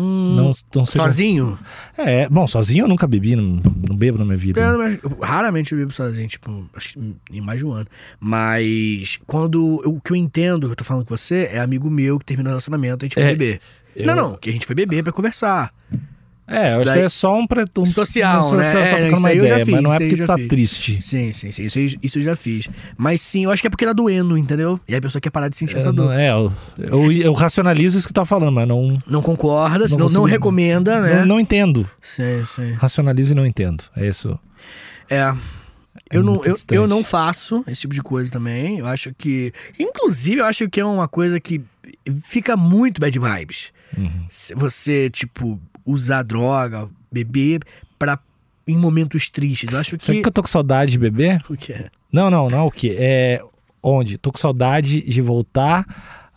[0.00, 1.00] Hum, não, não sei.
[1.02, 1.58] sozinho?
[1.96, 3.56] É, bom, sozinho eu nunca bebi, não,
[3.88, 4.60] não bebo na minha vida.
[4.60, 7.88] Eu, eu- raramente eu bebo sozinho, tipo, acho que em mais de um ano.
[8.20, 11.90] Mas quando eu- o que eu entendo, que eu tô falando com você, é amigo
[11.90, 13.60] meu que terminou o relacionamento, a gente foi É, beber.
[13.96, 15.74] eu- Não, não, que a gente foi beber pra conversar.
[16.50, 17.82] É, Isso eu acho daí- que é só um preto.
[17.82, 18.64] Um, Social, um né?
[18.64, 20.24] social É, pra trocar isso uma aí eu já ideia, fiz, mas não é porque
[20.24, 20.48] tá fiz.
[20.48, 21.00] triste.
[21.02, 21.64] Sim, sim, sim.
[21.66, 22.68] Isso, isso eu já fiz.
[22.96, 24.80] Mas sim, eu acho que é porque tá doendo, entendeu?
[24.88, 26.06] E a pessoa quer parar de sentir essa É, dor.
[26.06, 29.84] não- é, eu, eu, eu racionalizo isso que tu tá falando, mas não, Não concorda,
[29.88, 31.16] não, não, consigo- recomenda, né?
[31.20, 31.88] não, não entendo.
[32.00, 32.72] Sim, sim.
[32.72, 33.84] Racionalizo e não entendo.
[33.98, 34.38] É isso.
[35.10, 35.34] É.
[36.10, 38.78] É Eu não, eu, eu não faço esse tipo de coisa também.
[38.78, 39.52] Eu acho que.
[39.78, 41.60] Inclusive, eu acho que é uma coisa que
[42.22, 43.72] fica muito bad vibes.
[43.96, 44.26] Uhum.
[44.56, 45.60] Você, tipo,
[45.90, 47.60] usar droga, beber
[47.98, 48.18] pra.
[48.66, 49.72] em momentos tristes.
[49.72, 50.22] Eu acho Sabe que.
[50.22, 51.42] que eu tô com saudade de beber?
[51.48, 51.90] O que é?
[52.12, 52.66] Não, não, não.
[52.66, 52.94] O quê?
[52.98, 53.42] É.
[53.82, 54.18] Onde?
[54.18, 55.86] Tô com saudade de voltar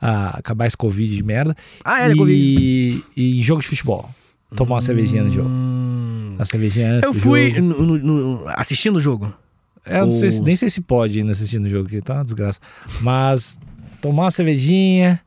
[0.02, 1.56] a acabar esse Covid de merda.
[1.84, 3.04] Ah, é, e, Covid.
[3.18, 4.10] e em jogo de futebol.
[4.56, 5.50] Tomar uma cervejinha no jogo.
[5.50, 6.36] Hum.
[6.38, 9.34] A cervejinha antes Eu fui no- no- no- assistindo o jogo.
[9.86, 12.24] É, eu não sei nem sei se pode ainda assistindo o jogo aqui, tá uma
[12.24, 12.60] desgraça.
[13.02, 13.58] Mas
[14.02, 15.20] tomar uma cervejinha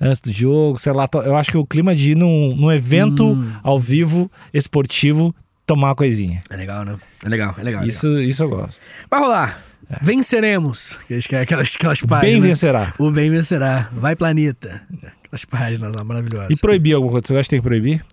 [0.00, 1.08] antes do jogo, sei lá.
[1.24, 3.52] Eu acho que o clima de ir num, num evento Hum.
[3.62, 5.34] ao vivo, esportivo,
[5.66, 6.42] tomar uma coisinha.
[6.50, 6.96] É legal, né?
[7.24, 7.82] É legal, é legal.
[7.82, 8.82] é Isso, isso eu gosto.
[8.82, 9.06] legal.
[9.10, 9.62] Vai rolar.
[10.02, 10.98] Venceremos.
[11.10, 12.32] Acho que é Aquelas, aquelas páginas.
[12.32, 12.94] Bem vencerá.
[12.98, 13.88] O bem vencerá.
[13.92, 14.82] Vai, planeta.
[15.24, 16.50] Aquelas páginas lá maravilhosas.
[16.50, 17.26] E proibir alguma coisa?
[17.26, 18.04] Você acha que tem que proibir?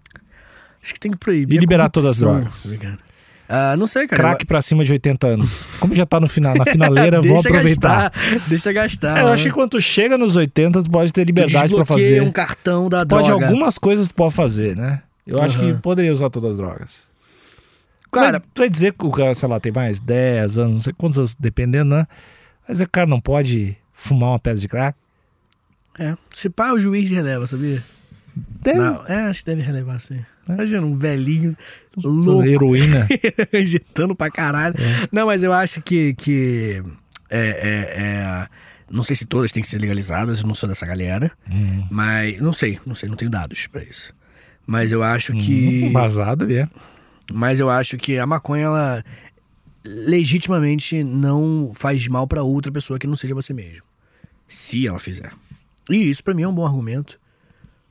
[0.83, 1.55] Acho que tem que proibir.
[1.55, 2.65] E liberar todas as drogas.
[2.65, 2.97] ligado?
[3.49, 4.21] Ah, não sei, cara.
[4.21, 5.63] Crack pra cima de 80 anos.
[5.79, 8.11] Como já tá no final, na finaleira, vou aproveitar.
[8.11, 9.17] Gastar, deixa gastar.
[9.17, 9.33] É, eu né?
[9.33, 12.21] acho que quando tu chega nos 80, tu pode ter liberdade pra Desbloqueia fazer.
[12.21, 13.45] um cartão da Pode droga.
[13.45, 15.01] algumas coisas tu pode fazer, né?
[15.25, 17.07] Eu acho que poderia usar todas as drogas.
[18.11, 20.93] Cara, tu vai dizer que o cara, sei lá, tem mais 10 anos, não sei
[20.97, 22.07] quantos anos, dependendo, né?
[22.67, 24.97] Mas o cara não pode fumar uma pedra de crack?
[25.99, 26.15] é.
[26.33, 27.83] Se pá, o juiz releva, sabia?
[28.61, 28.77] Deve.
[28.77, 30.19] Não, é, acho que deve relevar, sim.
[30.49, 30.53] É.
[30.53, 31.55] Imagina um velhinho
[31.95, 32.45] Louco.
[32.45, 33.07] Heroína.
[33.53, 34.75] injetando pra caralho.
[35.11, 36.13] Não, mas eu acho que.
[36.15, 36.83] que
[37.29, 38.47] é, é, é-
[38.89, 41.31] Não sei se todas têm que ser legalizadas, eu não sou dessa galera.
[41.51, 41.85] Hum.
[41.89, 42.39] Mas.
[42.39, 44.13] Não sei, não sei, não tenho dados pra isso.
[44.65, 45.83] Mas eu acho que.
[45.83, 46.69] Hum, Embasado ali, é.
[47.33, 49.03] Mas eu acho que a maconha, ela
[49.85, 53.83] legitimamente não faz mal pra outra pessoa que não seja você mesmo.
[54.47, 55.31] Se ela fizer.
[55.89, 57.19] E isso pra mim é um bom argumento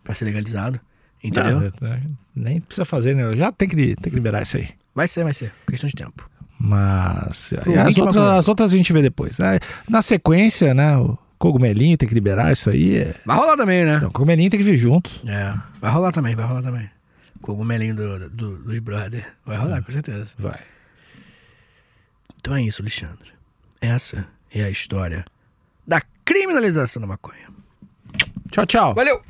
[0.05, 0.81] pra ser legalizado.
[1.29, 1.73] Entendeu?
[1.81, 2.01] Não,
[2.35, 3.37] nem precisa fazer, né?
[3.37, 4.69] Já tem que, tem que liberar isso aí.
[4.95, 5.53] Vai ser, vai ser.
[5.69, 6.29] Questão de tempo.
[6.59, 7.53] Mas
[7.87, 9.39] as, outras, as outras a gente vê depois.
[9.39, 9.59] né?
[9.89, 10.97] Na sequência, né?
[10.97, 12.97] O cogumelinho tem que liberar isso aí.
[12.97, 13.99] é- Vai rolar também, né?
[14.01, 15.11] Não, o cogumelinho tem que vir junto.
[15.29, 15.55] É.
[15.81, 16.89] Vai rolar também, vai rolar também.
[17.43, 19.27] Cogumelinho do, do, dos brother.
[19.45, 20.29] Vai rolar, com certeza.
[20.39, 20.59] Vai.
[22.41, 23.31] Então é isso, Alexandre.
[23.81, 25.25] Essa é a história
[25.87, 27.47] da criminalização da maconha.
[28.51, 28.95] Tchau, tchau.
[28.95, 29.21] Valeu!